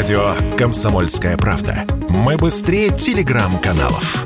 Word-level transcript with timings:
Радио 0.00 0.34
«Комсомольская 0.56 1.36
правда». 1.36 1.84
Мы 2.08 2.38
быстрее 2.38 2.88
телеграм-каналов. 2.88 4.24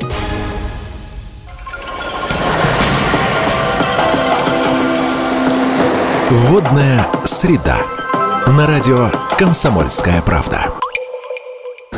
Водная 6.30 7.04
среда. 7.24 7.78
На 8.46 8.68
радио 8.68 9.10
«Комсомольская 9.36 10.22
правда». 10.22 10.83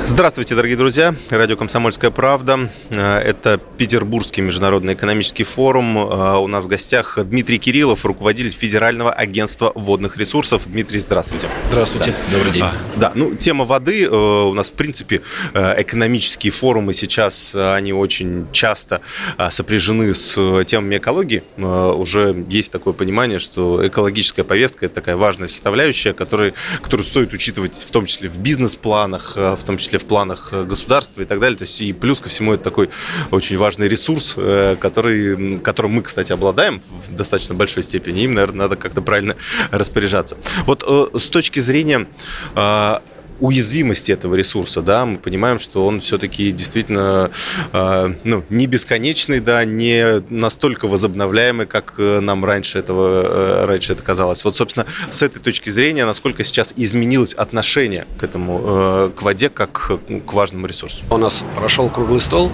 Здравствуйте, 0.09 0.55
дорогие 0.55 0.77
друзья. 0.77 1.17
Радио 1.31 1.57
«Комсомольская 1.57 2.13
правда». 2.13 2.71
Э, 2.91 3.19
это 3.19 3.59
Петербургский 3.77 4.41
международный 4.41 4.95
экономический 4.95 5.43
форум. 5.43 5.99
Э, 5.99 6.37
у 6.37 6.47
нас 6.47 6.65
в 6.65 6.69
гостях 6.69 7.19
Дмитрий 7.25 7.59
Кириллов, 7.59 8.05
руководитель 8.05 8.53
Федерального 8.53 9.13
агентства 9.13 9.73
водных 9.75 10.17
ресурсов. 10.17 10.63
Дмитрий, 10.67 11.01
здравствуйте. 11.01 11.49
Здравствуйте. 11.71 12.15
Да. 12.31 12.37
Добрый 12.37 12.53
день. 12.53 12.63
А, 12.63 12.73
да, 12.95 13.13
ну, 13.17 13.35
тема 13.35 13.65
воды. 13.65 14.05
Э, 14.05 14.09
у 14.09 14.55
нас, 14.55 14.71
в 14.71 14.75
принципе, 14.75 15.23
экономические 15.53 16.53
форумы 16.53 16.95
сейчас, 16.95 17.57
они 17.57 17.93
очень 17.93 18.47
часто 18.53 19.01
сопряжены 19.51 20.15
с 20.15 20.65
темами 20.67 20.99
экологии. 20.99 21.43
Уже 21.57 22.47
есть 22.49 22.71
такое 22.71 22.95
понимание, 22.95 23.41
что 23.41 23.85
экологическая 23.85 24.45
повестка– 24.45 24.87
это 24.87 24.95
такая 24.95 25.17
важная 25.17 25.49
составляющая, 25.49 26.13
которую, 26.13 26.55
которую 26.81 27.05
стоит 27.05 27.33
учитывать 27.33 27.75
в 27.75 27.91
том 27.91 28.07
числе 28.07 28.29
в 28.29 28.39
бизнес-планах, 28.39 29.35
в 29.37 29.65
том 29.65 29.79
числе 29.79 29.96
в 29.99 30.05
планах 30.05 30.51
э, 30.53 30.65
государства 30.65 31.23
и 31.23 31.25
так 31.25 31.41
далее. 31.41 31.59
То 31.59 31.65
есть 31.65 31.81
и 31.81 31.93
плюс 31.93 32.21
ко 32.21 32.29
всему 32.29 32.55
это 32.55 32.65
такой 32.65 32.91
очень 33.31 33.57
важный 33.57 33.89
ресурс, 33.89 34.35
э, 34.37 34.77
который, 34.79 35.59
которым 35.59 35.93
мы, 35.93 36.03
кстати, 36.03 36.33
обладаем 36.33 36.83
в 37.07 37.15
достаточно 37.15 37.55
большой 37.55 37.83
степени. 37.83 38.23
Им, 38.23 38.35
наверное, 38.35 38.65
надо 38.67 38.77
как-то 38.77 39.03
правильно 39.03 39.37
распоряжаться. 39.71 40.37
Вот 40.67 40.85
э, 40.87 41.19
с 41.19 41.29
точки 41.29 41.61
зрения 41.61 42.07
уязвимости 43.41 44.13
этого 44.13 44.35
ресурса, 44.35 44.83
да, 44.83 45.07
мы 45.07 45.19
понимаем, 45.19 45.59
что 45.59 45.87
он 45.87 46.01
все-таки 46.01 46.53
действительно 46.53 47.31
э, 47.73 48.15
ну, 48.25 48.45
не 48.51 48.67
бесконечный, 48.67 49.41
да, 49.41 49.65
не 49.65 50.23
настолько 50.31 50.89
возобновляемый, 50.89 51.67
как 51.67 51.95
э, 51.99 52.21
нам 52.21 52.45
раньше 52.45 52.79
этого 52.79 53.23
э, 53.25 53.65
раньше 53.67 53.93
это 53.93 54.03
казалось. 54.03 54.45
Вот, 54.45 54.57
собственно, 54.57 54.87
с 55.11 55.23
этой 55.23 55.41
точки 55.41 55.71
зрения, 55.71 56.07
насколько 56.07 56.45
сейчас 56.45 56.73
изменилось 56.77 57.35
отношение 57.35 58.07
к 58.19 58.23
этому, 58.23 58.61
э, 58.65 59.11
к 59.15 59.23
воде, 59.23 59.49
как 59.49 59.93
к 60.27 60.33
важному 60.33 60.67
ресурсу? 60.67 61.05
У 61.11 61.19
нас 61.19 61.45
прошел 61.57 61.89
круглый 61.89 62.21
стол 62.21 62.51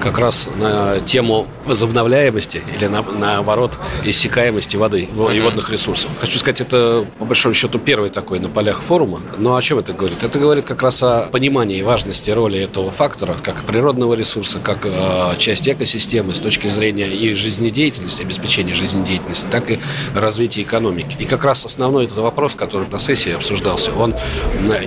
как 0.00 0.18
раз 0.18 0.48
на 0.56 1.00
тему 1.00 1.46
возобновляемости 1.64 2.62
или 2.76 2.86
на, 2.86 3.02
наоборот 3.02 3.78
иссякаемости 4.04 4.76
воды 4.76 5.08
и 5.32 5.40
водных 5.40 5.70
ресурсов. 5.70 6.18
Хочу 6.18 6.38
сказать, 6.38 6.60
это 6.60 7.06
по 7.18 7.24
большому 7.24 7.54
счету 7.54 7.78
первый 7.78 8.10
такой 8.10 8.40
на 8.40 8.48
полях 8.48 8.82
форума. 8.82 9.20
Но 9.38 9.56
о 9.56 9.62
чем 9.62 9.78
это 9.78 9.92
говорит? 9.92 10.22
Это 10.24 10.38
говорит 10.38 10.64
как 10.64 10.80
раз 10.80 11.02
о 11.02 11.28
понимании 11.30 11.82
важности 11.82 12.30
роли 12.30 12.58
этого 12.58 12.90
фактора, 12.90 13.36
как 13.42 13.62
природного 13.64 14.14
ресурса, 14.14 14.58
как 14.58 14.86
э, 14.86 15.36
часть 15.36 15.68
экосистемы 15.68 16.34
с 16.34 16.40
точки 16.40 16.68
зрения 16.68 17.08
и 17.08 17.34
жизнедеятельности, 17.34 18.22
обеспечения 18.22 18.72
жизнедеятельности, 18.72 19.46
так 19.50 19.70
и 19.70 19.78
развития 20.14 20.62
экономики. 20.62 21.14
И 21.18 21.26
как 21.26 21.44
раз 21.44 21.66
основной 21.66 22.06
этот 22.06 22.16
вопрос, 22.18 22.54
который 22.54 22.88
на 22.88 22.98
сессии 22.98 23.32
обсуждался, 23.32 23.92
он 23.92 24.14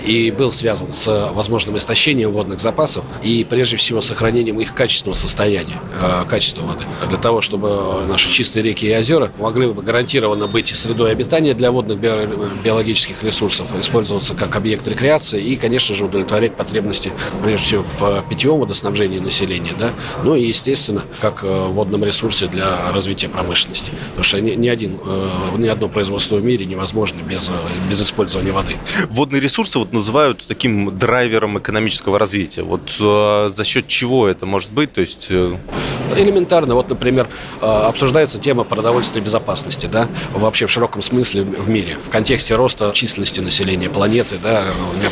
и 0.07 0.31
был 0.31 0.51
связан 0.51 0.91
с 0.91 1.29
возможным 1.31 1.77
истощением 1.77 2.31
водных 2.31 2.59
запасов 2.59 3.05
и 3.21 3.45
прежде 3.47 3.77
всего 3.77 4.01
сохранением 4.01 4.59
их 4.59 4.73
качественного 4.73 5.15
состояния, 5.15 5.79
э, 6.01 6.25
качества 6.27 6.63
воды. 6.63 6.85
Для 7.09 7.17
того, 7.19 7.41
чтобы 7.41 8.07
наши 8.07 8.31
чистые 8.31 8.63
реки 8.63 8.87
и 8.87 8.97
озера 8.97 9.31
могли 9.37 9.67
бы 9.67 9.83
гарантированно 9.83 10.47
быть 10.47 10.75
средой 10.75 11.11
обитания 11.11 11.53
для 11.53 11.71
водных 11.71 11.99
биологических 11.99 13.21
ресурсов, 13.23 13.79
использоваться 13.79 14.33
как 14.33 14.55
объект 14.55 14.87
рекреации, 14.87 15.26
развиваться 15.27 15.37
и, 15.37 15.55
конечно 15.55 15.95
же, 15.95 16.05
удовлетворять 16.05 16.55
потребности, 16.55 17.11
прежде 17.43 17.65
всего, 17.65 17.83
в 17.83 18.23
питьевом 18.29 18.61
водоснабжении 18.61 19.19
населения, 19.19 19.73
да, 19.77 19.91
ну 20.23 20.35
и, 20.35 20.43
естественно, 20.43 21.01
как 21.21 21.43
э, 21.43 21.47
водном 21.67 22.03
ресурсе 22.03 22.47
для 22.47 22.91
развития 22.91 23.29
промышленности. 23.29 23.91
Потому 24.09 24.23
что 24.23 24.41
ни, 24.41 24.51
ни, 24.51 24.67
один, 24.67 24.99
э, 25.05 25.29
ни 25.57 25.67
одно 25.67 25.89
производство 25.89 26.37
в 26.37 26.43
мире 26.43 26.65
невозможно 26.65 27.21
без, 27.21 27.49
э, 27.49 27.51
без 27.89 28.01
использования 28.01 28.51
воды. 28.51 28.75
Водные 29.09 29.41
ресурсы 29.41 29.79
вот 29.79 29.93
называют 29.93 30.45
таким 30.47 30.97
драйвером 30.97 31.57
экономического 31.57 32.19
развития. 32.19 32.63
Вот 32.63 32.91
за 32.97 33.63
счет 33.65 33.87
чего 33.87 34.27
это 34.27 34.45
может 34.45 34.71
быть? 34.71 34.93
То 34.93 35.01
есть... 35.01 35.29
Элементарно. 36.15 36.75
Вот, 36.75 36.89
например, 36.89 37.27
обсуждается 37.61 38.39
тема 38.39 38.63
продовольственной 38.63 39.23
безопасности, 39.23 39.87
да, 39.87 40.07
вообще 40.33 40.65
в 40.65 40.71
широком 40.71 41.01
смысле 41.01 41.43
в 41.43 41.69
мире. 41.69 41.97
В 41.99 42.09
контексте 42.09 42.55
роста 42.55 42.91
численности 42.93 43.39
населения 43.39 43.89
планеты, 43.89 44.37
да, 44.41 44.65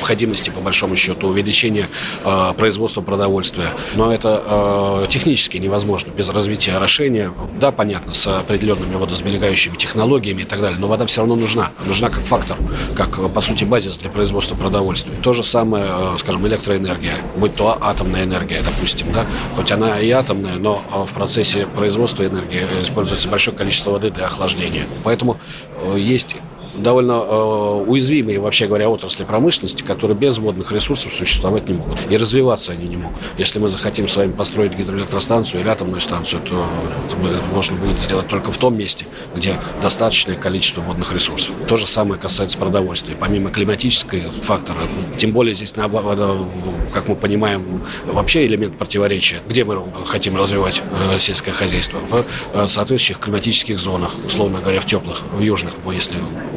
необходимости, 0.06 0.52
по 0.52 0.60
большому 0.60 0.96
счету, 0.96 1.28
увеличения 1.28 1.88
э, 2.24 2.54
производства 2.56 3.02
продовольствия. 3.02 3.70
Но 3.96 4.14
это 4.14 4.44
э, 4.46 5.08
технически 5.10 5.58
невозможно 5.58 6.12
без 6.12 6.30
развития 6.30 6.74
орошения. 6.74 7.34
Да, 7.60 7.72
понятно, 7.72 8.14
с 8.14 8.28
определенными 8.28 8.96
водосберегающими 8.96 9.76
технологиями 9.76 10.42
и 10.42 10.46
так 10.46 10.62
далее, 10.62 10.78
но 10.80 10.88
вода 10.88 11.08
все 11.08 11.22
равно 11.22 11.36
нужна. 11.36 11.72
Нужна 11.88 12.10
как 12.10 12.24
фактор, 12.24 12.58
как, 12.96 13.34
по 13.34 13.42
сути, 13.42 13.64
базис 13.64 13.98
для 13.98 14.12
производства 14.12 14.56
продовольствия. 14.56 15.16
То 15.24 15.34
же 15.34 15.42
самое, 15.42 15.86
э, 15.88 16.18
скажем, 16.20 16.46
электроэнергия, 16.46 17.14
будь 17.36 17.56
то 17.56 17.76
атомная 17.82 18.26
энергия, 18.26 18.62
допустим, 18.62 19.12
да, 19.12 19.26
хоть 19.56 19.72
она 19.72 20.00
и 20.00 20.12
атомная, 20.12 20.58
но 20.58 20.84
э, 20.94 21.04
в 21.04 21.14
процессе 21.14 21.66
производства 21.66 22.24
энергии 22.24 22.62
используется 22.84 23.28
большое 23.28 23.58
количество 23.58 23.90
воды 23.90 24.12
для 24.12 24.26
охлаждения. 24.26 24.84
Поэтому 25.04 25.40
э, 25.82 25.98
есть 25.98 26.36
довольно 26.78 27.14
э, 27.14 27.84
уязвимые, 27.88 28.40
вообще 28.40 28.68
говоря, 28.68 28.90
отрасли 28.90 29.24
промышленности, 29.24 29.84
которые 29.84 30.18
без 30.18 30.38
водных 30.38 30.72
ресурсов 30.72 31.14
существовать 31.14 31.68
не 31.68 31.76
могут. 31.76 31.98
И 32.10 32.18
развиваться 32.18 32.72
они 32.72 32.86
не 32.86 32.98
могут. 32.98 33.18
Если 33.38 33.60
мы 33.60 33.68
захотим 33.68 34.08
с 34.08 34.16
вами 34.16 34.32
построить 34.32 34.76
гидроэлектростанцию 34.76 35.62
или 35.62 35.70
атомную 35.70 36.02
станцию, 36.02 36.42
то 36.42 36.66
это 37.08 37.44
можно 37.54 37.78
будет 37.78 38.00
сделать 38.00 38.28
только 38.28 38.52
в 38.52 38.58
том 38.58 38.78
месте, 38.78 39.06
где 39.36 39.56
достаточное 39.82 40.36
количество 40.36 40.82
водных 40.82 41.14
ресурсов. 41.14 41.56
То 41.68 41.78
же 41.78 41.88
самое 41.88 42.20
касается 42.20 42.58
продовольствия. 42.58 43.16
Помимо 43.20 43.50
климатического 43.50 44.32
фактора, 44.32 44.80
тем 45.18 45.32
более 45.32 45.56
здесь, 45.56 45.74
как 45.74 47.08
мы 47.08 47.16
понимаем, 47.16 47.84
вообще 48.06 48.46
элемент 48.46 48.78
противоречия, 48.78 49.38
где 49.48 49.64
мы 49.64 49.84
хотим 50.06 50.36
развивать 50.36 50.82
э, 51.12 51.20
сельское 51.20 51.52
хозяйство, 51.52 52.00
в 52.00 52.26
э, 52.54 52.68
соответствующих 52.68 53.20
климатических 53.20 53.80
зонах, 53.80 54.12
условно 54.26 54.60
говоря, 54.60 54.80
в 54.80 54.86
теплых, 54.86 55.22
в 55.34 55.42
южных, 55.42 55.74
если 55.94 56.16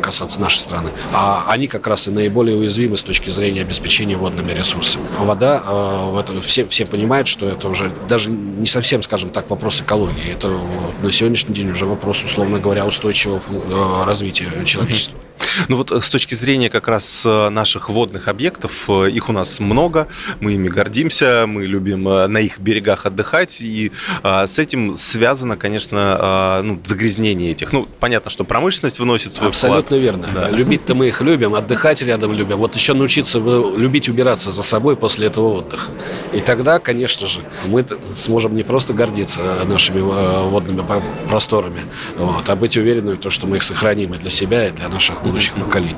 касаться 0.09 0.41
нашей 0.41 0.61
страны. 0.61 0.89
А 1.13 1.45
они 1.49 1.67
как 1.69 1.87
раз 1.87 2.09
и 2.09 2.11
наиболее 2.11 2.57
уязвимы 2.57 2.97
с 2.97 3.03
точки 3.03 3.29
зрения 3.29 3.61
обеспечения 3.61 4.17
водными 4.17 4.53
ресурсами. 4.53 5.05
Вода, 5.19 5.63
э, 5.67 6.21
это 6.21 6.41
все, 6.41 6.67
все 6.67 6.87
понимают, 6.87 7.29
что 7.29 7.47
это 7.47 7.69
уже 7.69 7.93
даже 8.09 8.31
не 8.31 8.67
совсем, 8.67 9.03
скажем 9.03 9.29
так, 9.29 9.51
вопрос 9.51 9.83
экологии. 9.83 10.33
Это 10.33 10.49
на 11.03 11.13
сегодняшний 11.13 11.55
день 11.55 11.69
уже 11.71 11.85
вопрос, 11.85 12.25
условно 12.25 12.59
говоря, 12.59 12.87
устойчивого 12.87 13.43
э, 13.51 14.05
развития 14.07 14.47
человечества. 14.65 15.19
Ну 15.69 15.77
вот 15.77 15.91
э, 15.91 16.01
с 16.01 16.09
точки 16.09 16.35
зрения 16.35 16.71
как 16.71 16.89
раз 16.89 17.25
э, 17.27 17.49
наших 17.49 17.89
водных 17.89 18.29
объектов, 18.29 18.89
э, 18.89 19.11
их 19.11 19.29
у 19.29 19.33
нас 19.33 19.61
много, 19.61 20.09
мы 20.41 20.55
ими 20.55 20.69
гордимся, 20.69 21.45
мы 21.47 21.65
любим 21.65 22.05
на 22.05 22.39
их 22.39 22.59
берегах 22.59 23.07
отдыхать, 23.07 23.61
и 23.61 23.93
с 24.23 24.59
этим 24.59 24.95
связано, 24.97 25.57
конечно, 25.57 26.61
ну, 26.63 26.81
загрязнение 26.85 27.51
этих. 27.53 27.73
Ну, 27.73 27.89
понятно, 28.01 28.31
что 28.31 28.45
промышленность 28.45 28.99
выносит 28.99 29.33
свой 29.33 29.49
Абсолютно 29.49 29.97
вклад. 29.97 30.01
верно. 30.01 30.27
Да. 30.35 30.51
Любить-то 30.51 30.95
мы 30.95 31.09
их 31.09 31.21
любим, 31.21 31.55
отдыхать 31.55 32.03
рядом 32.03 32.33
любим. 32.33 32.59
Вот 32.59 32.75
еще 32.75 32.95
научиться 32.95 33.39
любить 33.39 34.09
убираться 34.09 34.53
за 34.53 34.63
собой 34.63 34.97
после 34.97 35.27
этого 35.27 35.59
отдыха. 35.59 35.91
И 36.33 36.41
тогда, 36.41 36.79
конечно 36.79 37.27
же, 37.27 37.41
мы 37.67 37.85
сможем 38.15 38.55
не 38.57 38.63
просто 38.63 38.93
гордиться 38.95 39.41
нашими 39.67 40.01
водными 40.01 40.85
просторами, 41.29 41.83
вот, 42.17 42.49
а 42.49 42.57
быть 42.57 42.77
уверенными 42.77 43.17
в 43.17 43.21
том, 43.21 43.31
что 43.31 43.47
мы 43.47 43.57
их 43.57 43.63
сохраним 43.63 44.15
и 44.15 44.19
для 44.19 44.31
себя, 44.31 44.69
и 44.69 44.71
для 44.71 44.89
наших 44.89 45.23
будущих 45.29 45.55
поколений. 45.55 45.97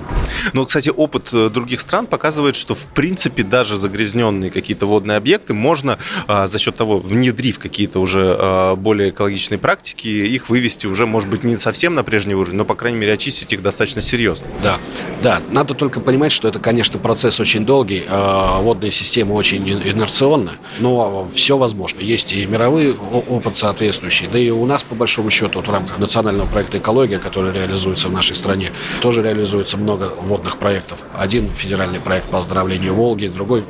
Ну, 0.53 0.65
кстати, 0.65 0.89
опыт 0.89 1.31
э, 1.33 1.49
других 1.49 1.81
стран 1.81 2.07
показывает, 2.07 2.57
что, 2.57 2.75
в 2.75 2.87
принципе, 2.87 3.43
даже 3.43 3.77
загрязненные 3.77 4.51
какие-то 4.51 4.87
водные 4.87 5.17
объекты 5.17 5.55
можно 5.55 5.99
а, 6.27 6.47
за 6.47 6.59
счет 6.59 6.77
того, 6.77 6.99
внедрив 6.99 7.59
какие-то 7.59 8.01
уже 8.01 8.37
а, 8.39 8.77
более 8.77 9.11
экологичные 9.11 9.59
практики, 9.59 10.09
их 10.09 10.49
вывести 10.49 10.87
уже, 10.87 11.07
может 11.07 11.29
быть, 11.29 11.45
не 11.45 11.59
совсем 11.59 11.95
на 11.95 12.03
прежний 12.03 12.35
уровень, 12.35 12.57
но, 12.57 12.65
по 12.65 12.75
крайней 12.75 12.99
мере, 12.99 13.13
очистить 13.13 13.53
их 13.53 13.63
достаточно 13.63 14.03
серьезно. 14.03 14.47
Да, 14.63 14.79
да. 15.23 15.41
Надо 15.51 15.75
только 15.75 16.01
понимать, 16.01 16.33
что 16.33 16.49
это, 16.49 16.59
конечно, 16.59 16.99
процесс 16.99 17.41
очень 17.41 17.65
долгий, 17.65 18.05
а, 18.09 18.61
водная 18.61 18.91
система 18.91 19.35
очень 19.35 19.69
инерционная, 19.69 20.55
но 20.79 21.29
все 21.33 21.57
возможно. 21.57 22.01
Есть 22.01 22.33
и 22.33 22.47
мировой 22.47 22.93
опыт 22.93 23.57
соответствующий, 23.57 24.29
да 24.33 24.39
и 24.39 24.51
у 24.51 24.67
нас, 24.67 24.83
по 24.83 24.95
большому 24.95 25.31
счету, 25.31 25.59
вот 25.59 25.69
в 25.69 25.71
рамках 25.71 25.99
национального 25.99 26.47
проекта 26.47 26.79
«Экология», 26.79 27.19
который 27.19 27.53
реализуется 27.53 28.09
в 28.09 28.13
нашей 28.13 28.37
стране, 28.37 28.71
тоже 29.01 29.20
тоже 29.21 29.35
реализуется 29.35 29.77
много 29.77 30.13
водных 30.17 30.59
проектов. 30.59 31.05
Один 31.17 31.53
федеральный 31.55 32.01
проект 32.01 32.29
по 32.29 32.39
оздоровлению 32.39 32.95
Волги, 32.95 33.27
другой 33.29 33.65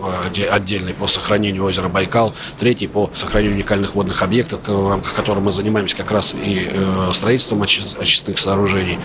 отдельный 0.50 0.94
по 0.94 1.06
сохранению 1.06 1.64
озера 1.64 1.88
Байкал, 1.88 2.34
третий 2.58 2.86
по 2.86 3.10
сохранению 3.14 3.56
уникальных 3.56 3.94
водных 3.94 4.22
объектов, 4.22 4.60
в 4.66 4.88
рамках 4.88 5.14
которого 5.14 5.44
мы 5.44 5.52
занимаемся 5.52 5.96
как 5.96 6.10
раз 6.10 6.34
и 6.34 6.70
строительством 7.12 7.62
очистных 7.62 8.38
сооружений 8.38 8.98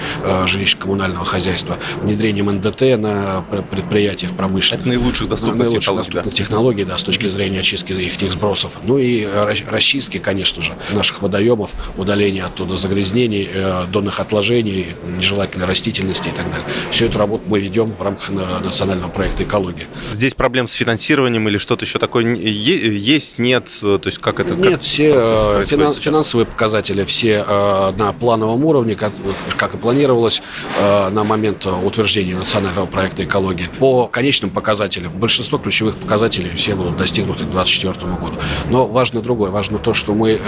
жилищ 0.45 0.75
коммунального 0.77 1.25
хозяйства, 1.25 1.77
внедрением 2.01 2.51
НДТ 2.51 2.97
на 2.99 3.43
предприятиях 3.71 4.31
промышленных. 4.33 4.85
Это 4.85 4.89
наилучших 4.89 5.29
доступных, 5.29 5.57
наилучших 5.57 5.81
технологий, 5.81 6.03
доступных 6.03 6.33
да. 6.33 6.37
технологий, 6.37 6.83
да, 6.85 6.97
с 6.97 7.03
точки 7.03 7.27
зрения 7.27 7.59
очистки 7.59 7.93
их 7.93 8.31
сбросов. 8.31 8.79
Ну 8.83 8.97
и 8.97 9.27
расчистки, 9.69 10.17
конечно 10.17 10.61
же, 10.61 10.73
наших 10.93 11.21
водоемов, 11.21 11.71
удаления 11.97 12.45
оттуда 12.45 12.77
загрязнений, 12.77 13.49
э, 13.51 13.85
донных 13.91 14.19
отложений, 14.19 14.87
нежелательной 15.17 15.65
растительности 15.65 16.29
так 16.35 16.49
далее. 16.49 16.65
Всю 16.91 17.05
эту 17.05 17.17
работу 17.17 17.43
мы 17.47 17.59
ведем 17.59 17.95
в 17.95 18.01
рамках 18.01 18.29
национального 18.63 19.09
проекта 19.09 19.43
«Экология». 19.43 19.85
Здесь 20.11 20.33
проблем 20.33 20.67
с 20.67 20.73
финансированием 20.73 21.47
или 21.47 21.57
что-то 21.57 21.85
еще 21.85 21.99
такое 21.99 22.35
есть, 22.35 23.37
нет? 23.39 23.69
То 23.81 24.01
есть 24.05 24.19
как 24.19 24.39
это? 24.39 24.55
Нет, 24.55 24.83
все 24.83 25.13
э, 25.15 25.65
финанс, 25.65 25.97
финансовые 25.97 26.45
показатели 26.45 27.03
все 27.03 27.45
э, 27.47 27.91
на 27.97 28.13
плановом 28.13 28.65
уровне, 28.65 28.95
как, 28.95 29.11
как 29.57 29.75
и 29.75 29.77
планировалось 29.77 30.41
на 30.79 31.23
момент 31.23 31.65
утверждения 31.65 32.35
национального 32.35 32.85
проекта 32.85 33.23
«Экология». 33.23 33.69
По 33.79 34.07
конечным 34.07 34.49
показателям, 34.49 35.11
большинство 35.11 35.57
ключевых 35.57 35.95
показателей 35.95 36.51
все 36.55 36.75
будут 36.75 36.97
достигнуты 36.97 37.45
к 37.45 37.49
2024 37.49 38.13
году. 38.13 38.35
Но 38.69 38.85
важно 38.85 39.21
другое. 39.21 39.51
Важно 39.51 39.77
то, 39.77 39.93
что 39.93 40.13
мы 40.13 40.39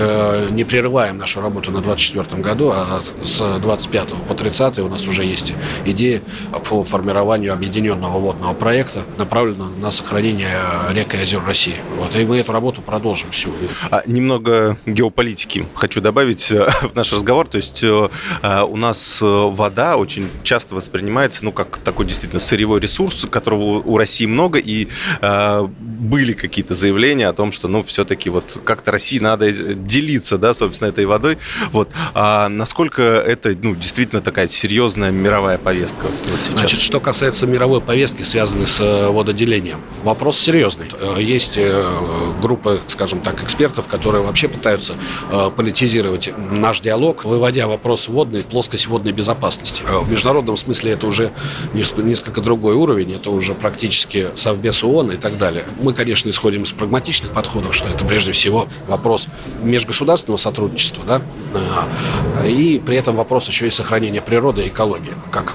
не 0.52 0.64
прерываем 0.64 1.18
нашу 1.18 1.42
работу 1.42 1.72
на 1.72 1.82
2024 1.82 2.42
году, 2.42 2.72
а 2.74 3.02
с 3.24 3.60
25 3.60 4.14
по 4.28 4.34
30 4.34 4.80
у 4.80 4.90
нас 4.90 5.08
уже 5.08 5.24
есть 5.24 5.54
идея 5.86 6.22
по 6.70 6.84
формированию 6.84 7.54
объединенного 7.54 8.20
водного 8.20 8.54
проекта, 8.54 9.04
направленного 9.18 9.70
на 9.78 9.92
сохранение 9.92 10.58
рек 10.92 11.14
и 11.14 11.18
озер 11.18 11.44
России. 11.46 11.76
Вот, 11.98 12.16
и 12.16 12.26
мы 12.26 12.38
эту 12.38 12.52
работу 12.52 12.82
продолжим 12.82 13.32
всю. 13.32 13.52
А, 13.92 14.04
немного 14.06 14.78
геополитики 14.86 15.66
хочу 15.76 16.02
добавить 16.02 16.52
э, 16.52 16.68
в 16.82 16.96
наш 16.96 17.14
разговор. 17.14 17.48
То 17.48 17.58
есть 17.58 17.84
э, 17.84 18.10
э, 18.42 18.62
у 18.64 18.76
нас 18.76 19.20
вода 19.22 19.98
очень 19.98 20.30
часто 20.44 20.76
воспринимается 20.76 21.46
ну, 21.46 21.52
как 21.52 21.78
такой 21.78 22.06
действительно 22.06 22.40
сырьевой 22.40 22.80
ресурс, 22.80 23.26
которого 23.30 23.82
у 23.84 23.98
России 23.98 24.26
много, 24.26 24.60
и 24.60 24.88
были 25.80 26.34
какие-то 26.34 26.74
заявления 26.74 27.28
о 27.28 27.34
том, 27.34 27.52
что 27.52 27.68
ну, 27.68 27.84
все-таки 27.84 28.30
вот 28.30 28.60
как-то 28.64 28.92
России 28.92 29.20
надо 29.20 29.52
делиться, 29.52 30.38
да, 30.38 30.54
собственно, 30.54 30.90
этой 30.90 31.06
водой. 31.06 31.38
Вот. 31.72 31.90
А 32.14 32.50
насколько 32.50 33.02
это 33.02 33.56
ну, 33.62 33.76
действительно 33.76 34.22
такая 34.22 34.48
серьезная 34.48 35.12
мировая 35.12 35.57
повестка? 35.58 36.08
Вот 36.08 36.40
сейчас? 36.42 36.60
Значит, 36.60 36.80
что 36.80 37.00
касается 37.00 37.48
мировой 37.48 37.82
повестки, 37.82 38.22
связанной 38.22 38.68
с 38.68 38.80
э, 38.80 39.08
вододелением, 39.08 39.82
вопрос 40.04 40.38
серьезный. 40.40 40.88
Э, 41.00 41.18
есть 41.20 41.58
э, 41.58 41.86
группа, 42.42 42.80
скажем 42.88 43.22
так, 43.22 43.44
экспертов, 43.44 43.88
которые 43.88 44.24
вообще 44.24 44.48
пытаются 44.48 44.96
политизировать 45.56 46.30
наш 46.52 46.80
диалог, 46.80 47.26
выводя 47.26 47.68
вопрос 47.68 48.08
водной, 48.08 48.44
плоскость 48.44 48.88
водной 48.88 49.12
безопасности. 49.12 49.84
В 49.88 50.12
международном 50.12 50.58
смысле 50.58 50.92
это 50.92 51.08
уже 51.08 51.32
несколько 51.74 52.42
другой 52.42 52.76
уровень, 52.76 53.14
это 53.14 53.32
уже 53.32 53.54
практически 53.54 54.28
Совбез 54.36 54.84
ООН 54.84 55.12
и 55.12 55.18
так 55.18 55.38
далее. 55.38 55.64
Мы, 55.82 55.94
конечно, 55.94 56.30
исходим 56.30 56.64
из 56.64 56.72
прагматичных 56.72 57.32
подходов, 57.32 57.76
что 57.76 57.88
это 57.88 58.06
прежде 58.06 58.32
всего 58.32 58.68
вопрос 58.88 59.28
межгосударственного 59.64 60.38
сотрудничества, 60.38 61.04
да, 61.06 61.22
и 62.46 62.82
при 62.86 62.98
этом 62.98 63.16
вопрос 63.16 63.48
еще 63.48 63.68
и 63.68 63.72
сохранения 63.72 64.22
природы 64.22 64.64
и 64.64 64.68
экологии, 64.68 65.14
как 65.32 65.47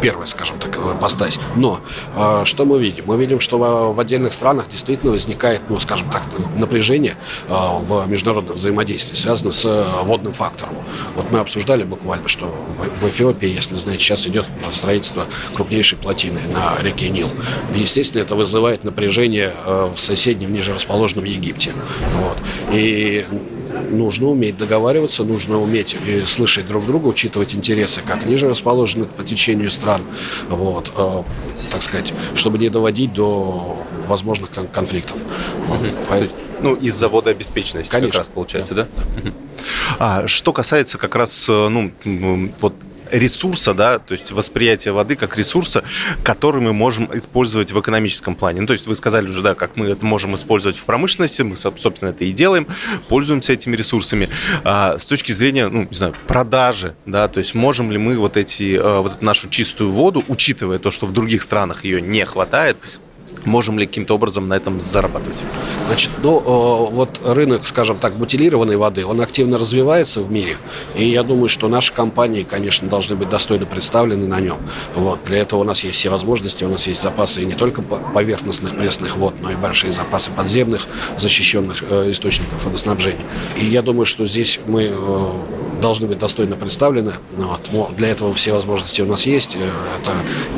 первая, 0.00 0.26
скажем 0.26 0.58
так, 0.58 0.78
постась. 0.98 1.38
Но 1.56 1.80
э, 2.16 2.42
что 2.44 2.64
мы 2.64 2.80
видим? 2.80 3.04
Мы 3.06 3.16
видим, 3.16 3.40
что 3.40 3.58
в, 3.58 3.94
в 3.94 4.00
отдельных 4.00 4.32
странах 4.32 4.68
действительно 4.68 5.12
возникает, 5.12 5.62
ну, 5.68 5.78
скажем 5.78 6.10
так, 6.10 6.22
напряжение 6.56 7.16
э, 7.48 7.52
в 7.52 8.08
международном 8.08 8.56
взаимодействии, 8.56 9.14
связанное 9.14 9.52
с 9.52 9.64
э, 9.64 9.84
водным 10.04 10.32
фактором. 10.32 10.74
Вот 11.14 11.30
мы 11.30 11.38
обсуждали 11.38 11.84
буквально, 11.84 12.28
что 12.28 12.46
в, 12.46 13.04
в 13.04 13.08
Эфиопии, 13.08 13.48
если 13.48 13.74
знаете, 13.74 14.02
сейчас 14.02 14.26
идет 14.26 14.46
строительство 14.72 15.24
крупнейшей 15.54 15.98
плотины 15.98 16.40
на 16.52 16.82
реке 16.82 17.08
Нил. 17.08 17.28
Естественно, 17.74 18.22
это 18.22 18.34
вызывает 18.34 18.84
напряжение 18.84 19.52
э, 19.66 19.90
в 19.94 20.00
соседнем, 20.00 20.52
ниже 20.52 20.74
расположенном 20.74 21.24
Египте. 21.24 21.72
Вот. 22.16 22.38
И 22.72 23.24
нужно 23.90 24.28
уметь 24.28 24.56
договариваться, 24.56 25.24
нужно 25.24 25.60
уметь 25.60 25.96
э, 26.06 26.24
слышать 26.26 26.66
друг 26.66 26.86
друга, 26.86 27.08
учитывать 27.08 27.54
интересы 27.54 28.00
как 28.04 28.24
ниже 28.26 28.48
расположенных 28.48 29.08
по 29.08 29.24
течению 29.24 29.70
стран, 29.70 30.02
вот, 30.48 30.92
э, 30.96 31.22
так 31.70 31.82
сказать, 31.82 32.12
чтобы 32.34 32.58
не 32.58 32.68
доводить 32.68 33.12
до 33.12 33.78
возможных 34.06 34.50
кон- 34.50 34.68
конфликтов. 34.68 35.22
Угу. 35.68 35.86
Поэтому... 36.08 36.30
Ну, 36.60 36.74
из-за 36.76 37.08
водообеспеченности 37.08 37.90
Конечно. 37.90 38.12
как 38.12 38.18
раз 38.18 38.28
получается, 38.28 38.74
да? 38.74 38.88
да? 39.24 39.32
А, 39.98 40.28
что 40.28 40.52
касается 40.52 40.96
как 40.96 41.16
раз, 41.16 41.48
э, 41.48 41.68
ну, 41.68 41.92
вот 42.60 42.74
ресурса, 43.12 43.74
да, 43.74 43.98
то 43.98 44.12
есть 44.12 44.32
восприятие 44.32 44.92
воды 44.92 45.16
как 45.16 45.36
ресурса, 45.36 45.84
который 46.24 46.60
мы 46.60 46.72
можем 46.72 47.08
использовать 47.16 47.70
в 47.70 47.80
экономическом 47.80 48.34
плане. 48.34 48.62
Ну, 48.62 48.66
то 48.66 48.72
есть 48.72 48.86
вы 48.86 48.96
сказали 48.96 49.28
уже, 49.28 49.42
да, 49.42 49.54
как 49.54 49.76
мы 49.76 49.86
это 49.86 50.04
можем 50.04 50.34
использовать 50.34 50.76
в 50.78 50.84
промышленности, 50.84 51.42
мы, 51.42 51.56
собственно, 51.56 52.10
это 52.10 52.24
и 52.24 52.32
делаем, 52.32 52.66
пользуемся 53.08 53.52
этими 53.52 53.76
ресурсами. 53.76 54.28
А, 54.64 54.98
с 54.98 55.06
точки 55.06 55.32
зрения, 55.32 55.68
ну, 55.68 55.86
не 55.88 55.94
знаю, 55.94 56.14
продажи, 56.26 56.94
да, 57.06 57.28
то 57.28 57.38
есть 57.38 57.54
можем 57.54 57.90
ли 57.90 57.98
мы 57.98 58.16
вот 58.16 58.36
эти, 58.36 58.76
э, 58.76 59.00
вот 59.00 59.16
эту 59.16 59.24
нашу 59.24 59.48
чистую 59.50 59.92
воду, 59.92 60.24
учитывая 60.28 60.78
то, 60.78 60.90
что 60.90 61.06
в 61.06 61.12
других 61.12 61.42
странах 61.42 61.84
ее 61.84 62.00
не 62.00 62.24
хватает, 62.24 62.76
можем 63.44 63.78
ли 63.78 63.86
каким-то 63.86 64.14
образом 64.14 64.48
на 64.48 64.54
этом 64.54 64.80
зарабатывать? 64.80 65.38
Значит, 65.86 66.10
ну, 66.22 66.38
вот 66.90 67.20
рынок, 67.24 67.66
скажем 67.66 67.98
так, 67.98 68.16
бутилированной 68.16 68.76
воды, 68.76 69.04
он 69.04 69.20
активно 69.20 69.58
развивается 69.58 70.20
в 70.20 70.30
мире, 70.30 70.56
и 70.94 71.04
я 71.04 71.22
думаю, 71.22 71.48
что 71.48 71.68
наши 71.68 71.92
компании, 71.92 72.42
конечно, 72.42 72.88
должны 72.88 73.16
быть 73.16 73.28
достойно 73.28 73.66
представлены 73.66 74.26
на 74.26 74.40
нем. 74.40 74.58
Вот. 74.94 75.24
Для 75.24 75.38
этого 75.38 75.60
у 75.60 75.64
нас 75.64 75.84
есть 75.84 75.98
все 75.98 76.10
возможности, 76.10 76.64
у 76.64 76.68
нас 76.68 76.86
есть 76.86 77.02
запасы 77.02 77.42
и 77.42 77.44
не 77.44 77.54
только 77.54 77.82
поверхностных 77.82 78.76
пресных 78.76 79.16
вод, 79.16 79.34
но 79.40 79.50
и 79.50 79.56
большие 79.56 79.92
запасы 79.92 80.30
подземных 80.30 80.86
защищенных 81.18 81.82
э, 81.88 82.10
источников 82.10 82.64
водоснабжения. 82.64 83.24
И 83.56 83.66
я 83.66 83.82
думаю, 83.82 84.06
что 84.06 84.26
здесь 84.26 84.60
мы 84.66 84.90
э, 84.92 85.32
должны 85.82 86.06
быть 86.06 86.18
достойно 86.18 86.56
представлены. 86.56 87.12
Вот. 87.36 87.94
Для 87.96 88.08
этого 88.08 88.32
все 88.32 88.52
возможности 88.52 89.02
у 89.02 89.06
нас 89.06 89.26
есть. 89.26 89.56
Э, 89.56 89.70
это 90.00 90.12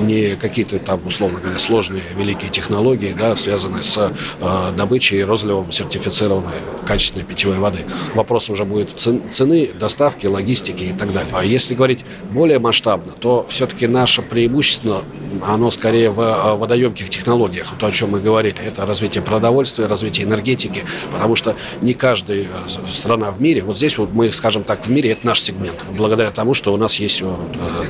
не 0.04 0.36
какие-то 0.36 0.78
там, 0.78 1.04
условно 1.04 1.40
говоря, 1.40 1.58
сложные 1.58 2.02
великие 2.16 2.50
технологии, 2.50 3.12
да, 3.18 3.34
связанные 3.34 3.82
с 3.82 4.12
э, 4.40 4.72
добычей 4.76 5.18
и 5.18 5.24
розливом 5.24 5.72
сертифицированной 5.72 6.52
качественной 6.86 7.24
питьевой 7.24 7.58
воды. 7.58 7.80
Вопрос 8.14 8.50
уже 8.50 8.64
будет 8.64 8.90
цены, 8.90 9.70
доставки, 9.78 10.26
логистики 10.26 10.84
и 10.84 10.92
так 10.92 11.12
далее. 11.12 11.32
А 11.34 11.44
если 11.44 11.74
говорить 11.74 12.04
более 12.30 12.58
масштабно, 12.58 13.12
то 13.12 13.46
все-таки 13.48 13.86
наше 13.86 14.22
преимущество, 14.22 15.02
оно 15.46 15.70
скорее 15.70 16.10
в 16.10 16.20
э, 16.20 16.54
водоемких 16.54 17.08
технологиях, 17.10 17.72
то, 17.78 17.86
о 17.86 17.90
чем 17.90 18.10
мы 18.10 18.20
говорили. 18.20 18.56
Это 18.64 18.86
развитие 18.86 19.22
продовольствия, 19.22 19.86
развитие 19.86 20.26
энергетики, 20.26 20.84
потому 21.10 21.34
что 21.34 21.56
не 21.80 21.94
каждая 21.94 22.42
э, 22.42 22.46
страна 22.92 23.30
в 23.30 23.40
мире, 23.40 23.62
вот 23.62 23.76
здесь 23.76 23.96
вот 23.96 24.12
мы, 24.12 24.30
скажем 24.32 24.64
так, 24.64 24.84
в 24.86 24.90
мире 24.90 25.13
это 25.14 25.26
наш 25.26 25.40
сегмент, 25.40 25.76
благодаря 25.96 26.30
тому, 26.30 26.54
что 26.54 26.72
у 26.74 26.76
нас 26.76 26.96
есть 26.96 27.22
э, 27.22 27.34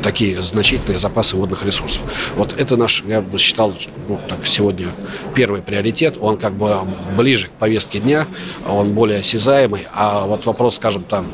такие 0.03 0.43
значительные 0.43 0.99
запасы 0.99 1.37
водных 1.37 1.65
ресурсов. 1.65 2.03
Вот 2.37 2.55
это 2.59 2.77
наш, 2.77 3.03
я 3.07 3.21
бы 3.21 3.39
считал, 3.39 3.75
ну, 4.09 4.21
так, 4.29 4.47
сегодня 4.47 4.87
первый 5.35 5.63
приоритет, 5.63 6.17
он 6.21 6.37
как 6.37 6.55
бы 6.55 6.77
ближе 7.17 7.49
к 7.49 7.51
повестке 7.53 7.99
дня, 7.99 8.27
он 8.69 8.93
более 8.93 9.21
осязаемый, 9.21 9.87
а 9.95 10.27
вот 10.27 10.47
вопрос, 10.47 10.77
скажем, 10.77 11.03
там, 11.03 11.27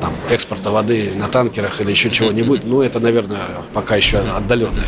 там 0.00 0.12
экспорта 0.30 0.70
воды 0.70 1.12
на 1.16 1.28
танкерах 1.28 1.80
или 1.80 1.90
еще 1.90 2.10
чего-нибудь, 2.10 2.64
ну, 2.64 2.82
это, 2.82 3.00
наверное, 3.00 3.40
пока 3.72 3.96
еще 3.96 4.18
отдаленное 4.18 4.84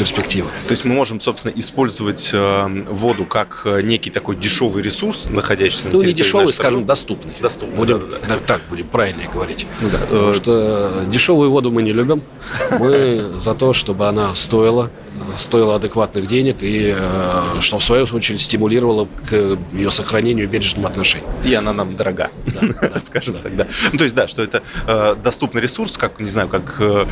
перспективы. 0.00 0.48
То 0.66 0.72
есть 0.72 0.86
мы 0.86 0.94
можем, 0.94 1.20
собственно, 1.20 1.52
использовать 1.54 2.30
э, 2.32 2.84
воду 2.88 3.26
как 3.26 3.62
э, 3.66 3.82
некий 3.82 4.08
такой 4.08 4.34
дешевый 4.34 4.82
ресурс, 4.82 5.28
находящийся 5.28 5.88
на 5.88 5.92
ну, 5.92 5.98
территории 5.98 6.12
не 6.12 6.16
дешевый, 6.16 6.52
скажем, 6.54 6.86
доступный. 6.86 7.32
Доступный, 7.38 7.76
будем, 7.76 7.98
да, 8.00 8.06
да, 8.06 8.18
да. 8.28 8.36
Так 8.46 8.62
будем 8.70 8.86
правильно 8.86 9.24
говорить. 9.30 9.66
Ну, 9.82 9.90
да. 9.90 9.98
Потому 9.98 10.32
что 10.32 11.04
дешевую 11.08 11.50
воду 11.50 11.70
мы 11.70 11.82
не 11.82 11.92
любим. 11.92 12.22
Мы 12.78 13.32
за 13.36 13.54
то, 13.54 13.74
чтобы 13.74 14.08
она 14.08 14.34
стоила 14.34 14.90
стоила 15.38 15.76
адекватных 15.76 16.26
денег 16.26 16.62
и 16.62 16.94
э, 16.96 17.60
что 17.60 17.78
в 17.78 17.84
свою 17.84 18.04
очередь 18.04 18.40
стимулировало 18.40 19.08
к 19.28 19.58
ее 19.72 19.90
сохранению 19.90 20.46
и 20.46 20.48
бережному 20.48 20.86
отношению. 20.86 21.28
И 21.44 21.54
она 21.54 21.72
нам 21.72 21.94
дорога, 21.94 22.30
скажем 23.04 23.34
так, 23.34 23.56
да. 23.56 23.66
Ну, 23.92 23.98
то 23.98 24.04
есть, 24.04 24.16
да, 24.16 24.28
что 24.28 24.42
это 24.42 24.62
э, 24.86 25.16
доступный 25.22 25.60
ресурс, 25.60 25.96
как, 25.96 26.20
не 26.20 26.30
знаю, 26.30 26.48
как 26.48 26.76
э, 26.78 27.06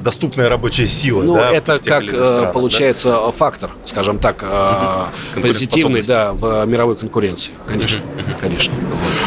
доступная 0.00 0.48
рабочая 0.48 0.86
сила. 0.86 1.22
Ну, 1.22 1.36
это 1.36 1.78
как 1.78 2.52
получается 2.52 3.30
фактор, 3.32 3.70
скажем 3.84 4.18
так, 4.18 4.44
позитивный, 5.40 6.02
да, 6.02 6.32
в 6.32 6.64
мировой 6.66 6.96
конкуренции, 6.96 7.52
конечно, 7.66 8.00
конечно. 8.40 8.74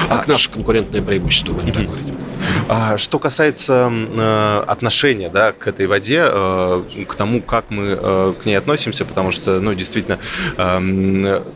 Как 0.10 0.28
а 0.28 0.32
наше 0.32 0.50
конкурентное 0.50 1.02
преимущество, 1.02 1.54
будем 1.54 1.74
так 1.74 1.86
говорить. 1.86 2.13
А, 2.68 2.98
что 2.98 3.20
касается 3.20 3.92
э, 3.92 4.64
отношения 4.68 5.30
да, 5.30 5.52
к 5.52 5.68
этой 5.68 5.88
воде, 5.88 6.24
э, 6.26 6.82
к 7.08 7.16
тому, 7.16 7.42
как 7.42 7.66
мы 7.70 7.98
э, 8.00 8.34
к 8.42 8.46
ней 8.46 8.56
относимся, 8.56 9.06
потому 9.06 9.32
что, 9.32 9.60
ну, 9.60 9.74
действительно, 9.74 10.20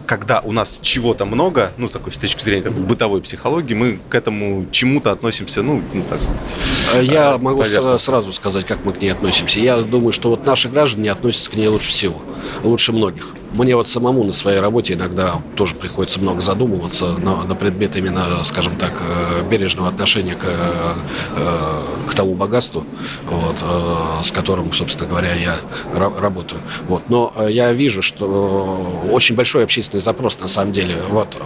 когда 0.06 0.42
у 0.42 0.52
нас 0.52 0.80
чего-то 0.82 1.26
много, 1.26 1.72
ну, 1.78 1.88
такой 1.88 2.12
с 2.12 2.18
точки 2.18 2.44
зрения 2.44 2.64
такой, 2.64 2.82
бытовой 2.82 3.22
психологии, 3.22 3.74
мы 3.74 4.00
к 4.10 4.16
этому 4.16 4.66
чему-то 4.72 5.12
относимся, 5.12 5.62
ну, 5.64 5.82
ну 5.94 6.04
так 6.08 6.22
сказать. 6.22 6.58
Я 7.02 7.38
могу 7.38 7.64
сразу 7.98 8.34
сказать, 8.34 8.66
как 8.66 8.80
мы 8.84 8.94
к 8.94 9.02
ней 9.02 9.10
относимся. 9.10 9.60
Я 9.60 9.78
думаю, 9.78 10.12
что 10.12 10.30
вот 10.30 10.46
наши 10.46 10.70
граждане 10.70 11.12
относятся 11.12 11.52
к 11.52 11.56
ней 11.56 11.68
лучше 11.68 11.90
всего, 11.90 12.22
лучше 12.64 12.92
многих. 12.92 13.34
Мне 13.54 13.76
вот 13.76 13.88
самому 13.88 14.24
на 14.24 14.34
своей 14.34 14.60
работе 14.60 14.94
иногда 14.94 15.42
тоже 15.56 15.76
приходится 15.76 16.20
много 16.20 16.42
задумываться 16.42 17.14
на, 17.18 17.44
на 17.44 17.56
предмет 17.56 17.96
именно, 17.96 18.44
скажем 18.44 18.76
так, 18.76 18.94
э, 19.02 19.50
бережного 19.50 19.88
отношения 19.90 20.36
к, 20.36 20.44
э, 20.46 21.82
к 22.08 22.14
тому 22.14 22.36
богатству, 22.36 22.86
вот, 23.26 23.56
э, 23.62 24.24
с 24.24 24.32
которым, 24.32 24.74
собственно 24.74 25.10
говоря, 25.10 25.34
я 25.34 25.58
работаю. 25.94 26.62
Вот. 26.88 27.10
Но 27.10 27.34
я 27.48 27.72
вижу, 27.72 28.02
что 28.02 29.08
очень 29.12 29.36
большой 29.36 29.64
общественный 29.64 30.02
запрос 30.02 30.40
на 30.40 30.48
самом 30.48 30.72
деле. 30.72 30.96
Вот, 31.10 31.38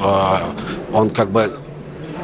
он 0.94 1.10
как 1.10 1.32
бы 1.32 1.60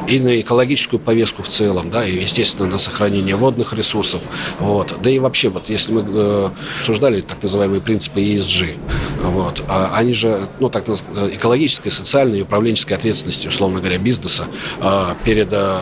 и 0.08 0.18
на 0.20 0.40
экологическую 0.40 0.98
повестку 0.98 1.42
в 1.42 1.48
целом, 1.48 1.90
да, 1.90 2.04
и, 2.04 2.18
естественно, 2.18 2.66
на 2.66 2.78
сохранение 2.78 3.36
водных 3.36 3.74
ресурсов, 3.74 4.24
вот, 4.58 4.94
да 5.02 5.10
и 5.10 5.18
вообще, 5.18 5.50
вот, 5.50 5.68
если 5.68 5.92
мы 5.92 6.04
э, 6.06 6.50
обсуждали 6.78 7.20
так 7.20 7.42
называемые 7.42 7.80
принципы 7.80 8.20
ESG, 8.20 8.76
вот, 9.20 9.62
а 9.68 9.90
они 9.94 10.12
же, 10.12 10.48
ну, 10.60 10.68
так 10.70 10.88
экологической, 10.88 11.90
социальной 11.90 12.40
и 12.40 12.42
управленческой 12.42 12.96
ответственности, 12.96 13.48
условно 13.48 13.80
говоря, 13.80 13.98
бизнеса 13.98 14.44
э, 14.80 15.14
перед 15.24 15.52
э, 15.52 15.78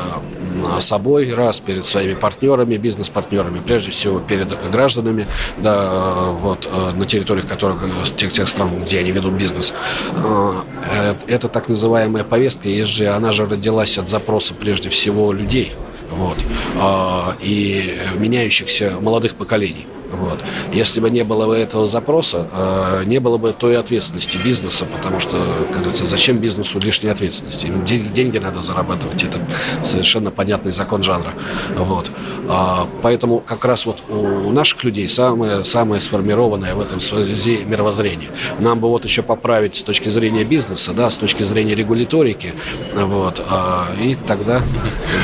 собой, 0.80 1.32
раз, 1.32 1.60
перед 1.60 1.84
своими 1.84 2.14
партнерами, 2.14 2.76
бизнес-партнерами, 2.76 3.60
прежде 3.64 3.90
всего 3.90 4.20
перед 4.20 4.48
гражданами, 4.70 5.26
да, 5.58 6.30
вот, 6.30 6.68
э, 6.70 6.92
на 6.96 7.04
территориях 7.04 7.46
которых, 7.46 7.82
тех, 8.16 8.32
тех 8.32 8.48
стран, 8.48 8.70
где 8.82 9.00
они 9.00 9.12
ведут 9.12 9.34
бизнес. 9.34 9.72
Э, 10.14 11.14
это 11.26 11.48
так 11.48 11.68
называемая 11.68 12.24
повестка 12.24 12.68
ESG, 12.68 13.06
она 13.08 13.32
же 13.32 13.46
родилась 13.46 13.98
от 13.98 14.08
запроса 14.08 14.54
прежде 14.54 14.88
всего 14.88 15.32
людей, 15.32 15.72
вот, 16.10 16.38
а, 16.80 17.36
и 17.40 17.98
меняющихся 18.16 18.92
молодых 19.00 19.34
поколений. 19.34 19.86
Вот. 20.18 20.40
Если 20.72 21.00
бы 21.00 21.10
не 21.10 21.24
было 21.24 21.46
бы 21.46 21.56
этого 21.56 21.86
запроса, 21.86 22.48
э, 22.52 23.02
не 23.06 23.18
было 23.18 23.38
бы 23.38 23.52
той 23.52 23.78
ответственности 23.78 24.38
бизнеса, 24.42 24.84
потому 24.84 25.20
что, 25.20 25.36
как 25.72 25.80
говорится, 25.82 26.06
зачем 26.06 26.38
бизнесу 26.38 26.78
лишней 26.78 27.10
ответственности? 27.10 27.66
Ему 27.66 27.84
деньги 27.84 28.38
надо 28.38 28.62
зарабатывать, 28.62 29.22
это 29.22 29.38
совершенно 29.82 30.30
понятный 30.30 30.72
закон 30.72 31.02
жанра. 31.02 31.32
Вот. 31.76 32.10
А, 32.48 32.86
поэтому 33.02 33.40
как 33.40 33.64
раз 33.64 33.86
вот 33.86 34.02
у 34.08 34.50
наших 34.52 34.84
людей 34.84 35.08
самое, 35.08 35.64
самое 35.64 36.00
сформированное 36.00 36.74
в 36.74 36.80
этом 36.80 37.00
связи 37.00 37.60
мировоззрение. 37.64 38.30
Нам 38.58 38.80
бы 38.80 38.88
вот 38.88 39.04
еще 39.04 39.22
поправить 39.22 39.76
с 39.76 39.82
точки 39.82 40.08
зрения 40.08 40.44
бизнеса, 40.44 40.92
да, 40.92 41.10
с 41.10 41.16
точки 41.16 41.42
зрения 41.42 41.74
регуляторики, 41.74 42.54
вот, 42.94 43.42
а, 43.50 43.86
и 44.00 44.14
тогда 44.14 44.62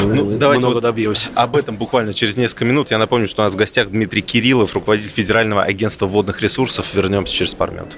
ну, 0.02 0.24
мы 0.24 0.36
давайте 0.36 0.66
много 0.66 0.74
вот 0.74 0.82
добьемся. 0.82 1.30
Об 1.34 1.56
этом 1.56 1.76
буквально 1.76 2.12
через 2.12 2.36
несколько 2.36 2.64
минут. 2.64 2.90
Я 2.90 2.98
напомню, 2.98 3.26
что 3.26 3.42
у 3.42 3.44
нас 3.44 3.54
в 3.54 3.56
гостях 3.56 3.88
Дмитрий 3.90 4.22
Кириллов, 4.22 4.76
руководитель 4.82 5.12
Федерального 5.12 5.62
агентства 5.62 6.06
водных 6.06 6.42
ресурсов. 6.42 6.92
Вернемся 6.94 7.32
через 7.32 7.54
пару 7.54 7.72
минут. 7.72 7.96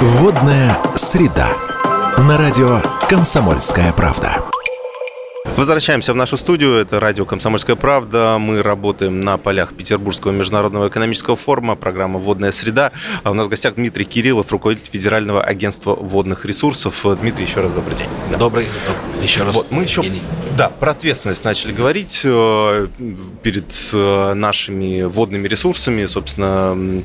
Водная 0.00 0.76
среда. 0.96 1.48
На 2.18 2.36
радио 2.36 2.80
«Комсомольская 3.08 3.92
правда». 3.92 4.42
Возвращаемся 5.56 6.12
в 6.12 6.16
нашу 6.16 6.36
студию. 6.36 6.72
Это 6.72 6.98
радио 6.98 7.24
«Комсомольская 7.24 7.76
правда». 7.76 8.36
Мы 8.40 8.62
работаем 8.62 9.20
на 9.20 9.38
полях 9.38 9.74
Петербургского 9.74 10.32
международного 10.32 10.88
экономического 10.88 11.36
форума, 11.36 11.76
программа 11.76 12.18
«Водная 12.18 12.50
среда». 12.50 12.90
А 13.22 13.30
у 13.30 13.34
нас 13.34 13.46
в 13.46 13.48
гостях 13.48 13.76
Дмитрий 13.76 14.04
Кириллов, 14.04 14.50
руководитель 14.50 14.90
Федерального 14.90 15.40
агентства 15.40 15.94
водных 15.94 16.44
ресурсов. 16.44 17.06
Дмитрий, 17.20 17.44
еще 17.44 17.60
раз 17.60 17.72
добрый 17.72 17.94
день. 17.96 18.08
Да. 18.32 18.38
Добрый. 18.38 18.66
Еще 19.22 19.44
раз. 19.44 19.54
Вот, 19.54 19.70
мы 19.70 19.84
еще 19.84 20.02
да, 20.56 20.68
про 20.68 20.92
ответственность 20.92 21.44
начали 21.44 21.72
говорить 21.72 22.22
э, 22.24 22.88
перед 23.42 23.72
э, 23.92 24.34
нашими 24.34 25.02
водными 25.02 25.48
ресурсами, 25.48 26.06
собственно. 26.06 27.02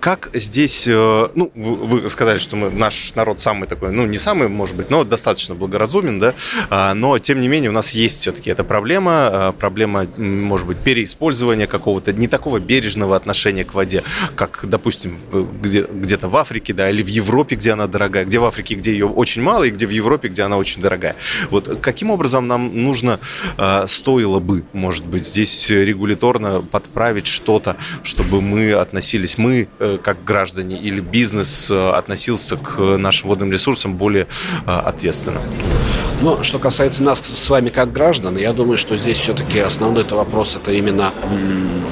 Как 0.00 0.30
здесь, 0.34 0.86
э, 0.88 1.28
ну, 1.34 1.50
вы 1.54 2.10
сказали, 2.10 2.38
что 2.38 2.56
мы, 2.56 2.70
наш 2.70 3.14
народ 3.14 3.40
самый 3.40 3.68
такой, 3.68 3.92
ну, 3.92 4.06
не 4.06 4.18
самый, 4.18 4.48
может 4.48 4.76
быть, 4.76 4.90
но 4.90 5.04
достаточно 5.04 5.54
благоразумен, 5.54 6.18
да, 6.18 6.34
а, 6.68 6.94
но, 6.94 7.18
тем 7.18 7.40
не 7.40 7.48
менее, 7.48 7.70
у 7.70 7.72
нас 7.72 7.92
есть 7.92 8.22
все-таки 8.22 8.50
эта 8.50 8.64
проблема, 8.64 9.54
проблема, 9.58 10.06
может 10.16 10.66
быть, 10.66 10.78
переиспользования 10.78 11.66
какого-то 11.66 12.12
не 12.12 12.28
такого 12.28 12.58
бережного 12.58 13.16
отношения 13.16 13.64
к 13.64 13.74
воде, 13.74 14.02
как, 14.34 14.60
допустим, 14.64 15.18
где, 15.62 15.82
где-то 15.82 16.28
в 16.28 16.36
Африке, 16.36 16.72
да, 16.72 16.90
или 16.90 17.02
в 17.02 17.08
Европе, 17.08 17.56
где 17.56 17.72
она 17.72 17.86
дорогая, 17.86 18.24
где 18.24 18.38
в 18.38 18.44
Африке, 18.44 18.74
где 18.74 18.92
ее 18.92 19.06
очень 19.06 19.42
мало, 19.42 19.64
и 19.64 19.70
где 19.70 19.86
в 19.86 19.90
Европе, 19.90 20.28
где 20.28 20.42
она 20.42 20.56
очень 20.56 20.82
дорогая. 20.82 21.16
Вот 21.50 21.78
каким 21.80 22.10
образом 22.10 22.48
нам 22.48 22.79
нужно, 22.80 23.20
а, 23.56 23.86
стоило 23.86 24.40
бы, 24.40 24.64
может 24.72 25.04
быть, 25.06 25.26
здесь 25.26 25.70
регуляторно 25.70 26.62
подправить 26.62 27.26
что-то, 27.26 27.76
чтобы 28.02 28.40
мы 28.40 28.72
относились, 28.72 29.38
мы 29.38 29.68
э, 29.78 29.98
как 30.02 30.24
граждане 30.24 30.78
или 30.78 31.00
бизнес 31.00 31.70
э, 31.70 31.90
относился 31.90 32.56
к 32.56 32.78
нашим 32.98 33.28
водным 33.28 33.52
ресурсам 33.52 33.96
более 33.96 34.26
а, 34.66 34.80
ответственно? 34.80 35.40
Ну, 36.22 36.42
что 36.42 36.58
касается 36.58 37.02
нас 37.02 37.20
с 37.20 37.48
вами 37.48 37.70
как 37.70 37.92
граждан, 37.92 38.36
я 38.36 38.52
думаю, 38.52 38.76
что 38.76 38.94
здесь 38.96 39.16
все-таки 39.18 39.58
основной 39.58 40.02
это 40.02 40.16
вопрос 40.16 40.54
это 40.54 40.70
именно 40.70 41.14